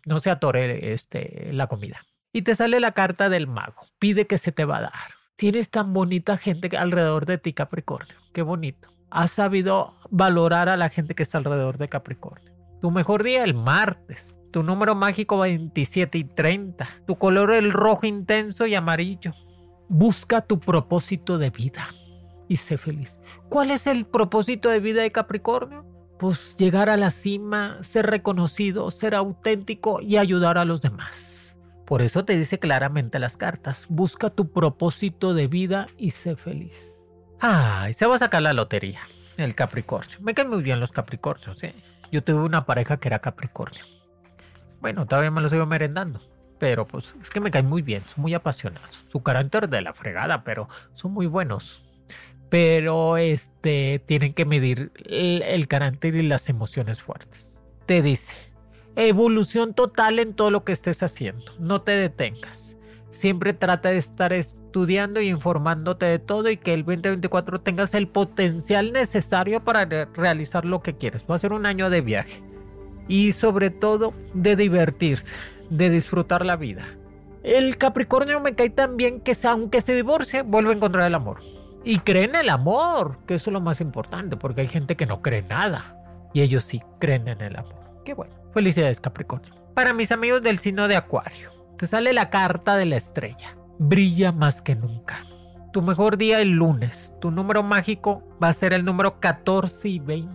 no 0.07 0.19
se 0.19 0.31
atore 0.31 0.93
este, 0.95 1.51
la 1.53 1.67
comida. 1.67 2.05
Y 2.33 2.43
te 2.43 2.55
sale 2.55 2.81
la 2.81 2.93
carta 2.93 3.29
del 3.29 3.47
mago. 3.47 3.87
Pide 3.99 4.27
que 4.27 4.39
se 4.39 4.53
te 4.53 4.65
va 4.65 4.79
a 4.79 4.83
dar. 4.83 4.93
Tienes 5.37 5.71
tan 5.71 5.93
bonita 5.93 6.39
gente 6.39 6.75
alrededor 6.77 7.27
de 7.27 7.37
ti, 7.37 7.53
Capricornio. 7.53 8.17
Qué 8.33 8.43
bonito. 8.43 8.89
Has 9.11 9.33
sabido 9.33 9.95
valorar 10.11 10.71
a 10.71 10.79
la 10.79 10.89
gente 10.89 11.15
que 11.15 11.23
está 11.23 11.39
alrededor 11.39 11.77
de 11.77 11.89
Capricornio. 11.89 12.53
Tu 12.81 12.91
mejor 12.91 13.23
día 13.23 13.45
el 13.45 13.53
martes. 13.55 14.39
Tu 14.53 14.63
número 14.63 14.95
mágico 14.95 15.39
27 15.39 16.19
y 16.19 16.25
30. 16.25 16.87
Tu 17.07 17.17
color 17.17 17.53
el 17.53 17.73
rojo 17.73 18.05
intenso 18.05 18.67
y 18.67 18.75
amarillo. 18.75 19.33
Busca 19.89 20.43
tu 20.43 20.61
propósito 20.61 21.39
de 21.39 21.49
vida 21.49 21.89
y 22.49 22.59
sé 22.59 22.77
feliz. 22.77 23.19
¿Cuál 23.49 23.71
es 23.71 23.87
el 23.87 24.05
propósito 24.05 24.69
de 24.69 24.81
vida 24.81 25.01
de 25.01 25.11
Capricornio? 25.11 25.87
Pues 26.19 26.55
llegar 26.59 26.91
a 26.91 26.99
la 26.99 27.11
cima, 27.11 27.79
ser 27.81 28.07
reconocido, 28.07 28.91
ser 28.91 29.15
auténtico 29.15 30.03
y 30.03 30.19
ayudar 30.19 30.59
a 30.59 30.67
los 30.67 30.83
demás. 30.83 31.57
Por 31.87 32.03
eso 32.03 32.27
te 32.27 32.37
dice 32.37 32.59
claramente 32.59 33.19
las 33.19 33.39
cartas, 33.39 33.87
busca 33.89 34.29
tu 34.29 34.53
propósito 34.53 35.33
de 35.33 35.47
vida 35.47 35.87
y 35.97 36.11
sé 36.11 36.37
feliz. 36.37 37.03
Ay, 37.41 37.95
se 37.95 38.05
va 38.05 38.17
a 38.17 38.19
sacar 38.19 38.43
la 38.43 38.53
lotería, 38.53 39.01
el 39.39 39.55
Capricornio. 39.55 40.19
Me 40.21 40.35
caen 40.35 40.51
muy 40.51 40.63
bien 40.63 40.79
los 40.79 40.93
Capricornios, 40.93 41.63
¿eh? 41.65 41.75
Yo 42.13 42.23
tuve 42.23 42.43
una 42.43 42.67
pareja 42.67 42.99
que 42.99 43.09
era 43.09 43.19
Capricornio 43.19 43.83
Bueno, 44.83 45.07
todavía 45.07 45.31
me 45.31 45.41
lo 45.41 45.49
sigo 45.49 45.65
merendando. 45.65 46.21
Pero 46.59 46.87
pues 46.87 47.15
es 47.21 47.31
que 47.31 47.41
me 47.41 47.51
caen 47.51 47.69
muy 47.69 47.83
bien, 47.83 48.03
son 48.03 48.23
muy 48.23 48.35
apasionados. 48.35 49.01
Su 49.11 49.23
carácter 49.23 49.69
de 49.69 49.81
la 49.81 49.95
fregada, 49.95 50.45
pero 50.45 50.69
son 50.93 51.13
muy 51.13 51.27
buenos. 51.27 51.83
Pero 52.51 53.17
este 53.17 54.03
tienen 54.05 54.35
que 54.35 54.45
medir 54.45 54.93
el, 55.07 55.43
el 55.43 55.69
carácter 55.69 56.17
y 56.17 56.23
las 56.23 56.49
emociones 56.49 57.01
fuertes. 57.01 57.61
Te 57.87 58.03
dice, 58.03 58.35
evolución 58.97 59.73
total 59.73 60.19
en 60.19 60.35
todo 60.35 60.51
lo 60.51 60.65
que 60.65 60.73
estés 60.73 61.03
haciendo. 61.03 61.45
No 61.59 61.83
te 61.83 61.93
detengas. 61.93 62.77
Siempre 63.11 63.55
trata 63.55 63.91
de 63.91 63.99
estar 63.99 64.33
estudiando 64.33 65.21
y 65.21 65.29
informándote 65.29 66.07
de 66.07 66.19
todo 66.19 66.51
y 66.51 66.57
que 66.57 66.75
el 66.75 66.85
2024 66.85 67.61
tengas 67.61 67.95
el 67.95 68.09
potencial 68.09 68.93
necesario 68.93 69.63
para 69.65 69.85
realizar 69.85 70.65
lo 70.65 70.83
que 70.83 70.97
quieres. 70.97 71.25
Va 71.31 71.37
a 71.37 71.39
ser 71.39 71.53
un 71.53 71.67
año 71.67 71.89
de 71.89 72.01
viaje 72.01 72.52
y 73.09 73.33
sobre 73.33 73.71
todo 73.71 74.15
de 74.35 74.57
divertirse, 74.57 75.37
de 75.71 75.91
disfrutar 75.91 76.45
la 76.45 76.57
vida. 76.57 76.85
El 77.43 77.77
Capricornio 77.77 78.41
me 78.41 78.55
cae 78.55 78.71
tan 78.71 78.97
bien 78.97 79.21
que 79.21 79.37
aunque 79.49 79.81
se 79.81 79.95
divorcie, 79.95 80.43
vuelve 80.43 80.73
a 80.73 80.77
encontrar 80.77 81.07
el 81.07 81.15
amor. 81.15 81.43
Y 81.85 81.99
cree 81.99 82.25
en 82.25 82.37
el 82.37 82.49
amor, 82.49 83.19
que 83.27 83.35
eso 83.35 83.51
es 83.51 83.55
lo 83.55 83.61
más 83.61 83.81
importante, 83.81 84.37
porque 84.37 84.61
hay 84.61 84.69
gente 84.69 84.97
que 84.97 85.07
no 85.07 85.21
cree 85.21 85.43
nada. 85.43 85.97
Y 86.33 86.43
ellos 86.43 86.63
sí 86.63 86.81
creen 87.01 87.27
en 87.27 87.41
el 87.41 87.57
amor. 87.57 87.75
Qué 88.05 88.15
bueno. 88.15 88.35
Felicidades 88.55 89.01
Capricornio. 89.01 89.55
Para 89.75 89.93
mis 89.93 90.13
amigos 90.13 90.43
del 90.43 90.59
signo 90.59 90.87
de 90.87 90.97
Acuario 90.97 91.51
te 91.79 91.87
sale 91.89 92.13
la 92.13 92.31
carta 92.31 92.77
de 92.77 92.87
la 92.87 92.97
estrella. 92.97 93.57
Brilla 93.79 94.31
más 94.31 94.63
que 94.63 94.77
nunca. 94.77 95.27
Tu 95.73 95.83
mejor 95.83 96.17
día 96.17 96.41
el 96.41 96.51
lunes. 96.51 97.13
Tu 97.21 97.33
número 97.33 97.65
mágico 97.65 98.23
va 98.41 98.49
a 98.49 98.53
ser 98.53 98.73
el 98.73 98.85
número 98.85 99.19
14 99.19 99.89
y 99.89 99.99
20. 99.99 100.31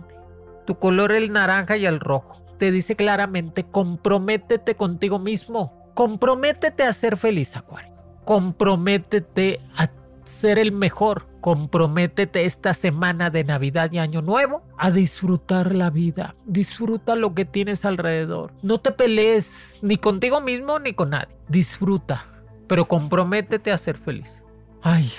Tu 0.66 0.78
color 0.78 1.12
el 1.12 1.32
naranja 1.32 1.78
y 1.78 1.86
el 1.86 2.00
rojo. 2.00 2.44
Te 2.58 2.72
dice 2.72 2.96
claramente, 2.96 3.64
comprométete 3.64 4.74
contigo 4.74 5.18
mismo. 5.18 5.90
Comprométete 5.94 6.82
a 6.82 6.92
ser 6.92 7.16
feliz, 7.16 7.56
Acuario. 7.56 7.92
Comprométete 8.24 9.60
a 9.76 9.90
ser 10.24 10.58
el 10.58 10.72
mejor. 10.72 11.26
Comprométete 11.40 12.44
esta 12.44 12.74
semana 12.74 13.30
de 13.30 13.44
Navidad 13.44 13.90
y 13.92 13.98
Año 13.98 14.22
Nuevo 14.22 14.62
a 14.76 14.90
disfrutar 14.90 15.74
la 15.74 15.90
vida. 15.90 16.34
Disfruta 16.46 17.14
lo 17.14 17.34
que 17.34 17.44
tienes 17.44 17.84
alrededor. 17.84 18.52
No 18.62 18.78
te 18.78 18.90
pelees 18.90 19.78
ni 19.82 19.96
contigo 19.96 20.40
mismo 20.40 20.78
ni 20.78 20.92
con 20.94 21.10
nadie. 21.10 21.36
Disfruta, 21.48 22.26
pero 22.66 22.86
comprométete 22.86 23.70
a 23.70 23.78
ser 23.78 23.98
feliz. 23.98 24.42
Ay, 24.82 25.10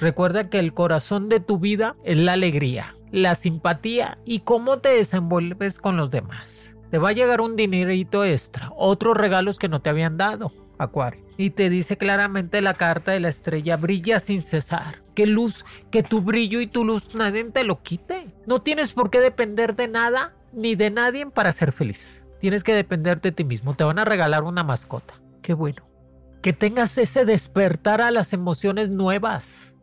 recuerda 0.00 0.48
que 0.48 0.60
el 0.60 0.72
corazón 0.74 1.28
de 1.28 1.40
tu 1.40 1.58
vida 1.58 1.96
es 2.04 2.18
la 2.18 2.32
alegría, 2.32 2.94
la 3.10 3.34
simpatía 3.34 4.18
y 4.24 4.40
cómo 4.40 4.78
te 4.78 4.90
desenvuelves 4.90 5.78
con 5.78 5.96
los 5.96 6.10
demás. 6.10 6.73
Te 6.94 6.98
va 6.98 7.08
a 7.08 7.12
llegar 7.12 7.40
un 7.40 7.56
dinerito 7.56 8.24
extra, 8.24 8.70
otros 8.76 9.16
regalos 9.16 9.58
que 9.58 9.68
no 9.68 9.82
te 9.82 9.90
habían 9.90 10.16
dado, 10.16 10.52
Acuario 10.78 11.24
y 11.36 11.50
te 11.50 11.68
dice 11.68 11.98
claramente 11.98 12.60
la 12.60 12.74
carta 12.74 13.10
de 13.10 13.18
la 13.18 13.30
estrella 13.30 13.76
brilla 13.76 14.20
sin 14.20 14.44
cesar. 14.44 15.02
Que 15.16 15.26
luz, 15.26 15.64
que 15.90 16.04
tu 16.04 16.20
brillo 16.20 16.60
y 16.60 16.68
tu 16.68 16.84
luz 16.84 17.16
nadie 17.16 17.42
te 17.46 17.64
lo 17.64 17.82
quite. 17.82 18.32
No 18.46 18.62
tienes 18.62 18.92
por 18.92 19.10
qué 19.10 19.18
depender 19.18 19.74
de 19.74 19.88
nada 19.88 20.36
ni 20.52 20.76
de 20.76 20.92
nadie 20.92 21.26
para 21.26 21.50
ser 21.50 21.72
feliz. 21.72 22.24
Tienes 22.38 22.62
que 22.62 22.76
depender 22.76 23.20
de 23.20 23.32
ti 23.32 23.42
mismo. 23.42 23.74
Te 23.74 23.82
van 23.82 23.98
a 23.98 24.04
regalar 24.04 24.44
una 24.44 24.62
mascota. 24.62 25.14
Qué 25.42 25.52
bueno. 25.52 25.82
Que 26.42 26.52
tengas 26.52 26.96
ese 26.96 27.24
despertar 27.24 28.02
a 28.02 28.12
las 28.12 28.32
emociones 28.32 28.88
nuevas. 28.88 29.74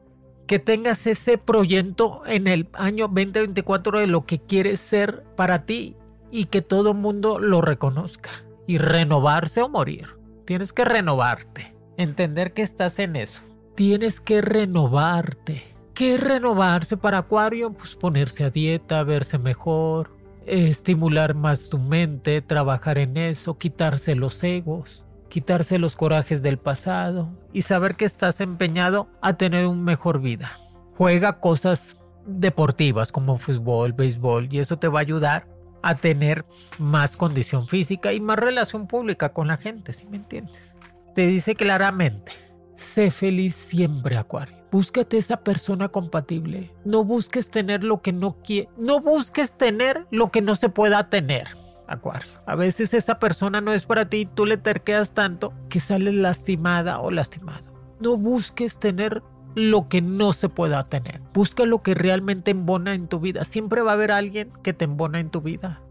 Que 0.48 0.60
tengas 0.60 1.06
ese 1.08 1.38
proyecto 1.38 2.22
en 2.26 2.48
el 2.48 2.70
año 2.72 3.10
2024 3.10 4.00
de 4.00 4.08
lo 4.08 4.26
que 4.26 4.40
quieres 4.40 4.80
ser 4.80 5.26
para 5.36 5.66
ti 5.66 5.98
y 6.32 6.46
que 6.46 6.62
todo 6.62 6.94
mundo 6.94 7.40
lo 7.40 7.62
reconozca. 7.62 8.30
Y 8.66 8.78
renovarse 8.78 9.62
o 9.62 9.70
morir. 9.70 10.08
Tienes 10.46 10.74
que 10.74 10.86
renovarte. 10.86 11.76
Entender 11.98 12.54
que 12.54 12.62
estás 12.62 13.00
en 13.00 13.16
eso. 13.16 13.42
Tienes 13.76 14.20
que 14.20 14.42
renovarte. 14.42 15.64
¿Qué 15.94 16.16
es 16.16 16.22
renovarse 16.24 16.98
para 16.98 17.20
Acuario? 17.20 17.74
Pues 17.74 17.96
ponerse 17.96 18.44
a 18.44 18.50
dieta, 18.50 19.04
verse 19.04 19.38
mejor, 19.38 20.16
estimular 20.46 21.36
más 21.36 21.70
tu 21.70 21.78
mente, 21.78 22.42
trabajar 22.42 22.98
en 22.98 23.18
eso, 23.18 23.58
quitarse 23.58 24.16
los 24.16 24.44
egos, 24.44 25.04
quitarse 25.30 25.78
los 25.78 25.96
corajes 25.96 26.42
del 26.42 26.58
pasado 26.58 27.30
y 27.54 27.64
saber 27.64 27.96
que 27.96 28.06
estás 28.06 28.42
empeñado 28.42 29.10
a 29.22 29.38
tener 29.38 29.68
una 29.68 29.82
mejor 29.82 30.22
vida. 30.22 30.60
Juega 30.96 31.40
cosas 31.40 31.98
deportivas 32.26 33.12
como 33.12 33.38
fútbol, 33.38 33.94
béisbol 33.94 34.48
y 34.52 34.60
eso 34.60 34.78
te 34.78 34.88
va 34.88 35.00
a 35.00 35.02
ayudar 35.02 35.48
a 35.82 35.96
tener 35.96 36.46
más 36.78 37.18
condición 37.18 37.68
física 37.68 38.14
y 38.14 38.20
más 38.20 38.38
relación 38.38 38.88
pública 38.88 39.30
con 39.30 39.48
la 39.48 39.58
gente, 39.58 39.94
si 39.94 40.06
me 40.06 40.18
entiendes? 40.18 40.74
Te 41.16 41.28
dice 41.28 41.56
claramente, 41.56 42.32
sé 42.76 43.12
feliz 43.12 43.56
siempre, 43.56 44.18
Acuario. 44.18 44.62
Búscate 44.72 45.18
esa 45.18 45.38
persona 45.38 45.90
compatible. 45.90 46.74
No 46.86 47.04
busques 47.04 47.52
tener 47.52 47.84
lo 47.84 48.02
que 48.02 48.14
no 48.14 48.38
quiere. 48.42 48.70
No 48.78 49.02
busques 49.02 49.58
tener 49.58 50.08
lo 50.12 50.32
que 50.32 50.42
no 50.42 50.56
se 50.56 50.70
pueda 50.70 51.10
tener. 51.10 51.50
Acuario. 51.88 52.32
A 52.46 52.56
veces 52.56 52.94
esa 52.94 53.20
persona 53.20 53.60
no 53.60 53.74
es 53.74 53.86
para 53.86 54.06
ti 54.08 54.20
y 54.20 54.26
tú 54.26 54.46
le 54.46 54.56
terqueas 54.56 55.14
tanto 55.14 55.54
que 55.68 55.82
sales 55.82 56.14
lastimada 56.14 57.02
o 57.02 57.12
lastimado. 57.12 57.70
No 58.00 58.16
busques 58.16 58.80
tener 58.80 59.22
lo 59.56 59.88
que 59.88 60.02
no 60.02 60.34
se 60.34 60.50
pueda 60.50 60.84
tener. 60.84 61.22
Busca 61.34 61.66
lo 61.66 61.82
que 61.82 61.94
realmente 61.94 62.52
embona 62.52 62.94
en 62.94 63.08
tu 63.08 63.20
vida. 63.20 63.44
Siempre 63.44 63.82
va 63.82 63.92
a 63.92 63.94
haber 63.94 64.12
alguien 64.12 64.52
que 64.64 64.74
te 64.74 64.86
embona 64.86 65.20
en 65.20 65.30
tu 65.30 65.42
vida. 65.42 65.82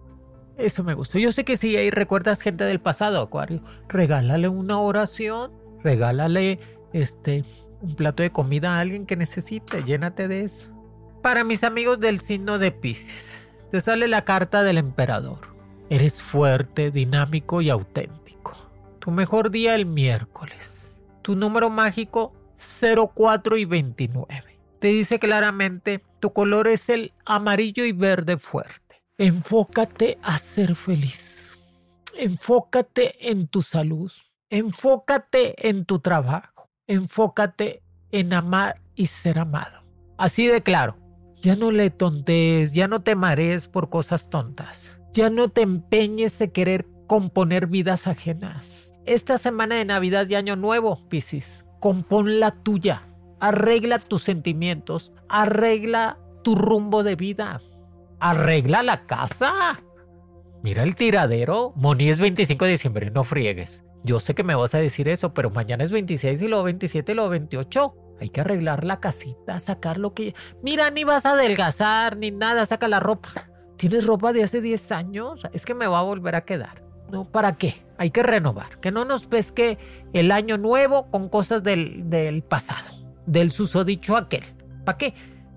Eso 0.56 0.84
me 0.84 0.94
gusta. 0.94 1.18
Yo 1.18 1.32
sé 1.32 1.44
que 1.44 1.56
si 1.56 1.76
ahí 1.76 1.90
recuerdas 1.90 2.40
gente 2.40 2.64
del 2.64 2.80
pasado, 2.80 3.20
Acuario, 3.20 3.62
regálale 3.88 4.48
una 4.48 4.78
oración, 4.78 5.52
regálale 5.82 6.60
este 6.92 7.44
un 7.80 7.94
plato 7.94 8.22
de 8.22 8.30
comida 8.30 8.76
a 8.76 8.80
alguien 8.80 9.06
que 9.06 9.16
necesite, 9.16 9.82
llénate 9.84 10.28
de 10.28 10.44
eso. 10.44 10.70
Para 11.22 11.44
mis 11.44 11.64
amigos 11.64 11.98
del 11.98 12.20
signo 12.20 12.58
de 12.58 12.72
Pisces, 12.72 13.48
te 13.70 13.80
sale 13.80 14.08
la 14.08 14.24
carta 14.24 14.62
del 14.62 14.78
emperador. 14.78 15.38
Eres 15.88 16.22
fuerte, 16.22 16.90
dinámico 16.90 17.62
y 17.62 17.70
auténtico. 17.70 18.54
Tu 18.98 19.10
mejor 19.10 19.50
día 19.50 19.74
el 19.74 19.86
miércoles. 19.86 20.94
Tu 21.22 21.36
número 21.36 21.70
mágico 21.70 22.32
04 22.60 23.56
y 23.56 23.64
29. 23.64 24.60
Te 24.78 24.88
dice 24.88 25.18
claramente, 25.18 26.02
tu 26.20 26.32
color 26.32 26.68
es 26.68 26.88
el 26.88 27.12
amarillo 27.24 27.84
y 27.84 27.92
verde 27.92 28.38
fuerte. 28.38 29.02
Enfócate 29.18 30.18
a 30.22 30.38
ser 30.38 30.74
feliz. 30.74 31.58
Enfócate 32.16 33.30
en 33.30 33.46
tu 33.48 33.62
salud. 33.62 34.10
Enfócate 34.48 35.68
en 35.68 35.84
tu 35.84 35.98
trabajo. 35.98 36.70
Enfócate 36.86 37.82
en 38.10 38.32
amar 38.32 38.80
y 38.94 39.06
ser 39.06 39.38
amado. 39.38 39.84
Así 40.16 40.46
de 40.46 40.62
claro. 40.62 40.96
Ya 41.42 41.56
no 41.56 41.70
le 41.70 41.88
tontees, 41.88 42.74
ya 42.74 42.86
no 42.86 43.02
te 43.02 43.14
marees 43.14 43.68
por 43.68 43.88
cosas 43.88 44.28
tontas. 44.28 45.00
Ya 45.14 45.30
no 45.30 45.48
te 45.48 45.62
empeñes 45.62 46.40
en 46.40 46.50
querer 46.50 46.86
componer 47.06 47.66
vidas 47.66 48.06
ajenas. 48.06 48.92
Esta 49.06 49.38
semana 49.38 49.76
de 49.76 49.84
Navidad 49.84 50.28
y 50.28 50.34
Año 50.34 50.56
Nuevo, 50.56 51.08
Piscis, 51.08 51.64
compón 51.80 52.38
la 52.38 52.52
tuya, 52.52 53.02
arregla 53.40 53.98
tus 53.98 54.22
sentimientos, 54.22 55.12
arregla 55.28 56.18
tu 56.44 56.54
rumbo 56.54 57.02
de 57.02 57.16
vida, 57.16 57.60
arregla 58.20 58.82
la 58.82 59.06
casa. 59.06 59.80
Mira 60.62 60.82
el 60.82 60.94
tiradero, 60.94 61.72
Moni 61.74 62.10
es 62.10 62.18
25 62.18 62.66
de 62.66 62.70
diciembre, 62.70 63.10
no 63.10 63.24
friegues. 63.24 63.82
Yo 64.04 64.20
sé 64.20 64.34
que 64.34 64.44
me 64.44 64.54
vas 64.54 64.74
a 64.74 64.78
decir 64.78 65.08
eso, 65.08 65.34
pero 65.34 65.50
mañana 65.50 65.84
es 65.84 65.90
26 65.90 66.40
y 66.40 66.48
luego 66.48 66.64
27 66.64 67.12
y 67.12 67.14
luego 67.14 67.30
28. 67.30 67.94
Hay 68.20 68.28
que 68.28 68.42
arreglar 68.42 68.84
la 68.84 69.00
casita, 69.00 69.58
sacar 69.58 69.96
lo 69.96 70.12
que... 70.12 70.34
Mira, 70.62 70.90
ni 70.90 71.04
vas 71.04 71.24
a 71.24 71.32
adelgazar 71.32 72.18
ni 72.18 72.30
nada, 72.30 72.66
saca 72.66 72.86
la 72.88 73.00
ropa. 73.00 73.30
¿Tienes 73.76 74.06
ropa 74.06 74.34
de 74.34 74.42
hace 74.42 74.60
10 74.60 74.92
años? 74.92 75.42
Es 75.52 75.64
que 75.64 75.74
me 75.74 75.86
va 75.86 76.00
a 76.00 76.02
volver 76.02 76.34
a 76.34 76.44
quedar. 76.44 76.82
¿no? 77.10 77.24
¿Para 77.24 77.56
qué? 77.56 77.74
Hay 78.00 78.10
que 78.12 78.22
renovar, 78.22 78.80
que 78.80 78.92
no 78.92 79.04
nos 79.04 79.26
pesque 79.26 79.76
el 80.14 80.32
año 80.32 80.56
nuevo 80.56 81.10
con 81.10 81.28
cosas 81.28 81.62
del, 81.62 82.08
del 82.08 82.42
pasado, 82.42 82.88
del 83.26 83.52
susodicho 83.52 84.16
aquel. 84.16 84.42
¿Para 84.86 84.96
qué? 84.96 85.12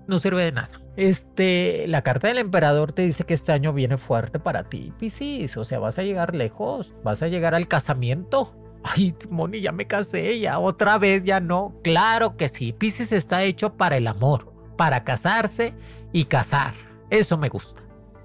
No 0.06 0.18
sirve 0.18 0.44
de 0.44 0.52
nada. 0.52 0.68
Este, 0.98 1.86
la 1.88 2.02
carta 2.02 2.28
del 2.28 2.36
emperador 2.36 2.92
te 2.92 3.00
dice 3.00 3.24
que 3.24 3.32
este 3.32 3.52
año 3.52 3.72
viene 3.72 3.96
fuerte 3.96 4.40
para 4.40 4.64
ti, 4.64 4.92
Piscis. 4.98 5.56
O 5.56 5.64
sea, 5.64 5.78
vas 5.78 5.98
a 5.98 6.02
llegar 6.02 6.34
lejos, 6.34 6.92
vas 7.02 7.22
a 7.22 7.28
llegar 7.28 7.54
al 7.54 7.66
casamiento. 7.66 8.54
Ay, 8.82 9.16
Moni, 9.30 9.62
ya 9.62 9.72
me 9.72 9.86
casé, 9.86 10.38
ya 10.38 10.58
otra 10.58 10.98
vez, 10.98 11.24
ya 11.24 11.40
no. 11.40 11.80
Claro 11.82 12.36
que 12.36 12.50
sí, 12.50 12.74
Piscis 12.74 13.12
está 13.12 13.42
hecho 13.42 13.78
para 13.78 13.96
el 13.96 14.06
amor, 14.06 14.52
para 14.76 15.02
casarse 15.02 15.72
y 16.12 16.26
casar. 16.26 16.74
Eso 17.08 17.38
me 17.38 17.48
gusta. 17.48 17.80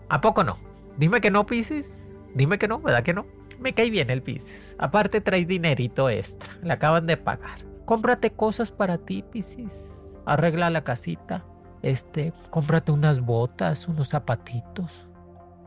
¿A 0.09 0.19
poco 0.19 0.43
no? 0.43 0.57
Dime 0.97 1.21
que 1.21 1.31
no, 1.31 1.45
Piscis. 1.45 2.05
Dime 2.35 2.59
que 2.59 2.67
no, 2.67 2.81
¿verdad 2.81 3.03
que 3.03 3.13
no? 3.13 3.38
Me 3.59 3.73
cae 3.73 3.89
bien 3.89 4.09
el 4.09 4.21
Pisces. 4.21 4.75
Aparte 4.79 5.19
trae 5.19 5.45
dinerito 5.45 6.09
extra. 6.09 6.57
Le 6.63 6.71
acaban 6.71 7.05
de 7.05 7.17
pagar. 7.17 7.65
Cómprate 7.85 8.31
cosas 8.31 8.71
para 8.71 8.97
ti, 8.97 9.23
Pisces. 9.23 10.05
Arregla 10.25 10.69
la 10.69 10.83
casita. 10.83 11.45
Este, 11.81 12.33
cómprate 12.49 12.91
unas 12.91 13.19
botas, 13.19 13.87
unos 13.87 14.09
zapatitos. 14.09 15.07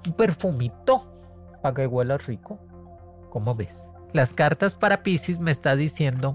Un 0.06 0.14
perfumito 0.14 1.06
para 1.62 1.74
que 1.74 1.86
huela 1.86 2.16
rico. 2.16 2.58
¿Cómo 3.30 3.54
ves? 3.54 3.86
Las 4.12 4.34
cartas 4.34 4.74
para 4.74 5.02
Pisces 5.02 5.38
me 5.38 5.50
está 5.50 5.76
diciendo, 5.76 6.34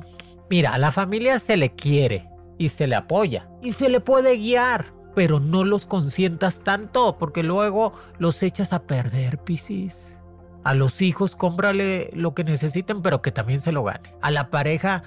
mira, 0.50 0.74
a 0.74 0.78
la 0.78 0.92
familia 0.92 1.40
se 1.40 1.58
le 1.58 1.74
quiere 1.74 2.30
y 2.58 2.70
se 2.70 2.88
le 2.88 2.96
apoya 2.96 3.50
y 3.62 3.74
se 3.74 3.90
le 3.90 4.00
puede 4.00 4.38
guiar, 4.38 4.94
pero 5.14 5.40
no 5.40 5.64
los 5.64 5.86
consientas 5.86 6.62
tanto 6.62 7.18
porque 7.20 7.44
luego 7.44 7.94
los 8.18 8.42
echas 8.42 8.74
a 8.74 8.84
perder, 8.84 9.38
Pisces. 9.40 10.17
A 10.64 10.74
los 10.74 11.02
hijos 11.02 11.36
cómprale 11.36 12.10
lo 12.14 12.34
que 12.34 12.44
necesiten, 12.44 13.02
pero 13.02 13.22
que 13.22 13.32
también 13.32 13.62
se 13.62 13.72
lo 13.72 13.84
gane. 13.84 14.14
A 14.22 14.32
la 14.32 14.50
pareja, 14.50 15.04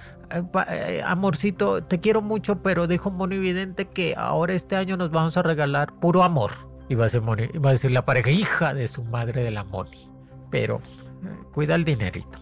eh, 0.69 1.03
amorcito, 1.05 1.83
te 1.83 2.01
quiero 2.01 2.23
mucho, 2.23 2.63
pero 2.63 2.87
dijo 2.87 3.11
Moni 3.11 3.39
Vidente 3.39 3.87
que 3.87 4.15
ahora 4.17 4.55
este 4.55 4.77
año 4.77 4.97
nos 4.97 5.11
vamos 5.11 5.37
a 5.37 5.43
regalar 5.43 5.93
puro 5.95 6.23
amor. 6.23 6.53
Y 6.89 6.95
va 6.95 7.07
a, 7.07 7.09
ser 7.09 7.23
va 7.23 7.69
a 7.69 7.73
decir 7.73 7.91
la 7.91 8.05
pareja, 8.05 8.31
hija 8.31 8.75
de 8.75 8.89
su 8.89 9.05
madre 9.05 9.45
de 9.45 9.51
la 9.51 9.65
Moni. 9.65 10.11
Pero 10.51 10.77
eh, 11.25 11.29
cuida 11.53 11.75
el 11.75 11.85
dinerito. 11.85 12.39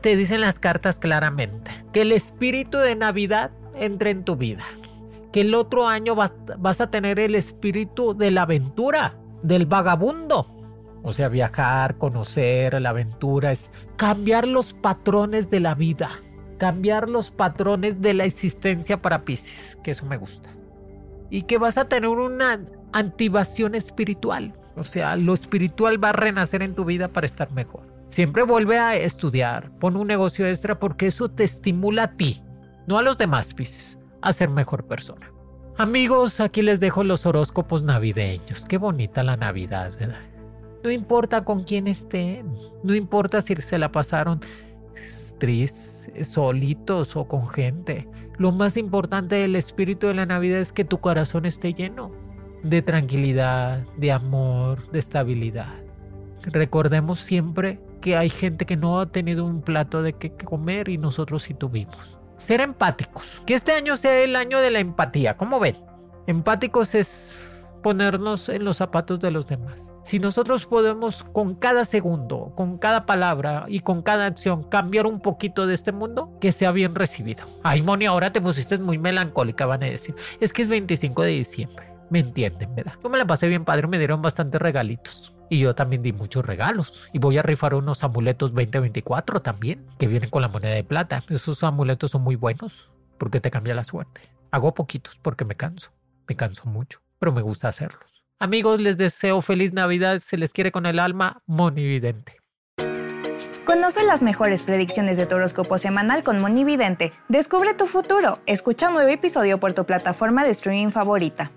Te 0.00 0.16
dicen 0.16 0.40
las 0.40 0.58
cartas 0.58 0.98
claramente 0.98 1.70
que 1.92 2.02
el 2.02 2.12
espíritu 2.12 2.78
de 2.78 2.96
Navidad 2.96 3.52
entre 3.76 4.10
en 4.10 4.24
tu 4.24 4.36
vida. 4.36 4.64
Que 5.32 5.42
el 5.42 5.54
otro 5.54 5.86
año 5.86 6.14
vas, 6.14 6.34
vas 6.58 6.80
a 6.80 6.90
tener 6.90 7.18
el 7.18 7.34
espíritu 7.34 8.14
de 8.14 8.30
la 8.30 8.42
aventura, 8.42 9.16
del 9.42 9.66
vagabundo 9.66 10.61
o 11.02 11.12
sea, 11.12 11.28
viajar, 11.28 11.98
conocer, 11.98 12.80
la 12.80 12.90
aventura 12.90 13.52
es 13.52 13.72
cambiar 13.96 14.46
los 14.46 14.72
patrones 14.72 15.50
de 15.50 15.60
la 15.60 15.74
vida, 15.74 16.10
cambiar 16.58 17.08
los 17.08 17.30
patrones 17.30 18.00
de 18.00 18.14
la 18.14 18.24
existencia 18.24 19.02
para 19.02 19.24
Pisces, 19.24 19.78
que 19.82 19.90
eso 19.90 20.06
me 20.06 20.16
gusta. 20.16 20.50
Y 21.30 21.42
que 21.42 21.58
vas 21.58 21.78
a 21.78 21.88
tener 21.88 22.08
una 22.08 22.60
activación 22.92 23.74
espiritual, 23.74 24.54
o 24.76 24.84
sea, 24.84 25.16
lo 25.16 25.34
espiritual 25.34 26.02
va 26.02 26.10
a 26.10 26.14
renacer 26.14 26.62
en 26.62 26.74
tu 26.74 26.84
vida 26.84 27.08
para 27.08 27.26
estar 27.26 27.50
mejor. 27.52 27.92
Siempre 28.08 28.42
vuelve 28.42 28.78
a 28.78 28.94
estudiar, 28.94 29.70
pon 29.78 29.96
un 29.96 30.06
negocio 30.06 30.46
extra 30.46 30.78
porque 30.78 31.06
eso 31.06 31.30
te 31.30 31.44
estimula 31.44 32.04
a 32.04 32.16
ti, 32.16 32.42
no 32.86 32.98
a 32.98 33.02
los 33.02 33.18
demás 33.18 33.54
Pisces, 33.54 33.98
a 34.20 34.32
ser 34.32 34.50
mejor 34.50 34.86
persona. 34.86 35.32
Amigos, 35.78 36.38
aquí 36.40 36.60
les 36.60 36.80
dejo 36.80 37.02
los 37.02 37.24
horóscopos 37.24 37.82
navideños. 37.82 38.66
Qué 38.66 38.76
bonita 38.76 39.22
la 39.22 39.38
Navidad, 39.38 39.92
¿verdad? 39.98 40.31
No 40.84 40.90
importa 40.90 41.44
con 41.44 41.62
quién 41.64 41.86
estén, 41.86 42.52
no 42.82 42.94
importa 42.94 43.40
si 43.40 43.54
se 43.56 43.78
la 43.78 43.92
pasaron 43.92 44.40
tristes, 45.38 46.10
solitos 46.28 47.16
o 47.16 47.26
con 47.26 47.48
gente. 47.48 48.08
Lo 48.38 48.52
más 48.52 48.76
importante 48.76 49.36
del 49.36 49.56
espíritu 49.56 50.06
de 50.06 50.14
la 50.14 50.26
Navidad 50.26 50.60
es 50.60 50.72
que 50.72 50.84
tu 50.84 50.98
corazón 50.98 51.46
esté 51.46 51.72
lleno 51.74 52.12
de 52.62 52.82
tranquilidad, 52.82 53.84
de 53.96 54.12
amor, 54.12 54.90
de 54.92 54.98
estabilidad. 54.98 55.74
Recordemos 56.42 57.20
siempre 57.20 57.80
que 58.00 58.16
hay 58.16 58.30
gente 58.30 58.66
que 58.66 58.76
no 58.76 59.00
ha 59.00 59.06
tenido 59.06 59.44
un 59.44 59.62
plato 59.62 60.02
de 60.02 60.12
qué 60.14 60.32
comer 60.32 60.88
y 60.88 60.98
nosotros 60.98 61.44
sí 61.44 61.54
tuvimos. 61.54 62.18
Ser 62.36 62.60
empáticos. 62.60 63.40
Que 63.46 63.54
este 63.54 63.72
año 63.72 63.96
sea 63.96 64.20
el 64.22 64.34
año 64.34 64.60
de 64.60 64.70
la 64.70 64.80
empatía. 64.80 65.36
¿Cómo 65.36 65.60
ven? 65.60 65.76
Empáticos 66.26 66.94
es 66.94 67.51
ponernos 67.82 68.48
en 68.48 68.64
los 68.64 68.78
zapatos 68.78 69.20
de 69.20 69.30
los 69.30 69.46
demás. 69.46 69.92
Si 70.04 70.18
nosotros 70.18 70.66
podemos 70.66 71.24
con 71.24 71.54
cada 71.54 71.84
segundo, 71.84 72.52
con 72.54 72.78
cada 72.78 73.04
palabra 73.04 73.66
y 73.68 73.80
con 73.80 74.02
cada 74.02 74.26
acción 74.26 74.62
cambiar 74.62 75.06
un 75.06 75.20
poquito 75.20 75.66
de 75.66 75.74
este 75.74 75.92
mundo, 75.92 76.32
que 76.40 76.52
sea 76.52 76.72
bien 76.72 76.94
recibido. 76.94 77.44
Ay, 77.62 77.82
Moni, 77.82 78.06
ahora 78.06 78.32
te 78.32 78.40
pusiste 78.40 78.78
muy 78.78 78.98
melancólica, 78.98 79.66
van 79.66 79.82
a 79.82 79.86
decir. 79.86 80.14
Es 80.40 80.52
que 80.52 80.62
es 80.62 80.68
25 80.68 81.22
de 81.22 81.30
diciembre. 81.30 81.86
Me 82.08 82.20
entienden, 82.20 82.74
¿verdad? 82.74 82.94
Yo 83.02 83.10
me 83.10 83.18
la 83.18 83.26
pasé 83.26 83.48
bien 83.48 83.64
padre, 83.64 83.86
me 83.86 83.98
dieron 83.98 84.22
bastantes 84.22 84.60
regalitos. 84.60 85.34
Y 85.48 85.58
yo 85.58 85.74
también 85.74 86.02
di 86.02 86.12
muchos 86.12 86.44
regalos. 86.44 87.08
Y 87.12 87.18
voy 87.18 87.38
a 87.38 87.42
rifar 87.42 87.74
unos 87.74 88.04
amuletos 88.04 88.52
2024 88.52 89.42
también, 89.42 89.86
que 89.98 90.06
vienen 90.06 90.30
con 90.30 90.42
la 90.42 90.48
moneda 90.48 90.74
de 90.74 90.84
plata. 90.84 91.22
Esos 91.28 91.62
amuletos 91.62 92.10
son 92.10 92.22
muy 92.22 92.36
buenos 92.36 92.90
porque 93.18 93.40
te 93.40 93.50
cambia 93.50 93.74
la 93.74 93.84
suerte. 93.84 94.22
Hago 94.50 94.74
poquitos 94.74 95.18
porque 95.20 95.44
me 95.44 95.56
canso. 95.56 95.90
Me 96.28 96.36
canso 96.36 96.66
mucho 96.66 97.00
pero 97.22 97.30
me 97.30 97.42
gusta 97.42 97.68
hacerlos. 97.68 98.24
Amigos, 98.40 98.80
les 98.80 98.98
deseo 98.98 99.42
feliz 99.42 99.72
Navidad. 99.72 100.18
Se 100.18 100.36
les 100.36 100.52
quiere 100.52 100.72
con 100.72 100.86
el 100.86 100.98
alma, 100.98 101.40
Monividente. 101.46 102.40
Conoce 103.64 104.02
las 104.02 104.24
mejores 104.24 104.64
predicciones 104.64 105.18
de 105.18 105.26
tu 105.26 105.36
horóscopo 105.36 105.78
semanal 105.78 106.24
con 106.24 106.42
Monividente. 106.42 107.12
Descubre 107.28 107.74
tu 107.74 107.86
futuro. 107.86 108.40
Escucha 108.46 108.88
un 108.88 108.94
nuevo 108.94 109.08
episodio 109.08 109.60
por 109.60 109.72
tu 109.72 109.86
plataforma 109.86 110.42
de 110.42 110.50
streaming 110.50 110.90
favorita. 110.90 111.52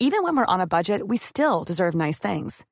Even 0.00 0.22
when 0.22 0.36
we're 0.38 0.46
on 0.46 0.62
a 0.62 0.66
budget, 0.66 1.06
we 1.06 1.18
still 1.18 1.64
deserve 1.66 1.94
nice 1.94 2.18
things. 2.18 2.64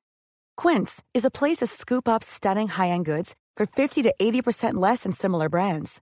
Quince 0.55 1.03
is 1.13 1.23
a 1.23 1.29
place 1.29 1.57
to 1.57 1.67
scoop 1.67 2.07
up 2.07 2.23
stunning 2.23 2.67
high-end 2.67 3.05
goods 3.05 3.35
for 3.55 3.67
50 3.67 4.01
to 4.01 4.15
80% 4.19 4.73
less 4.73 5.03
than 5.03 5.11
similar 5.11 5.49
brands. 5.49 6.01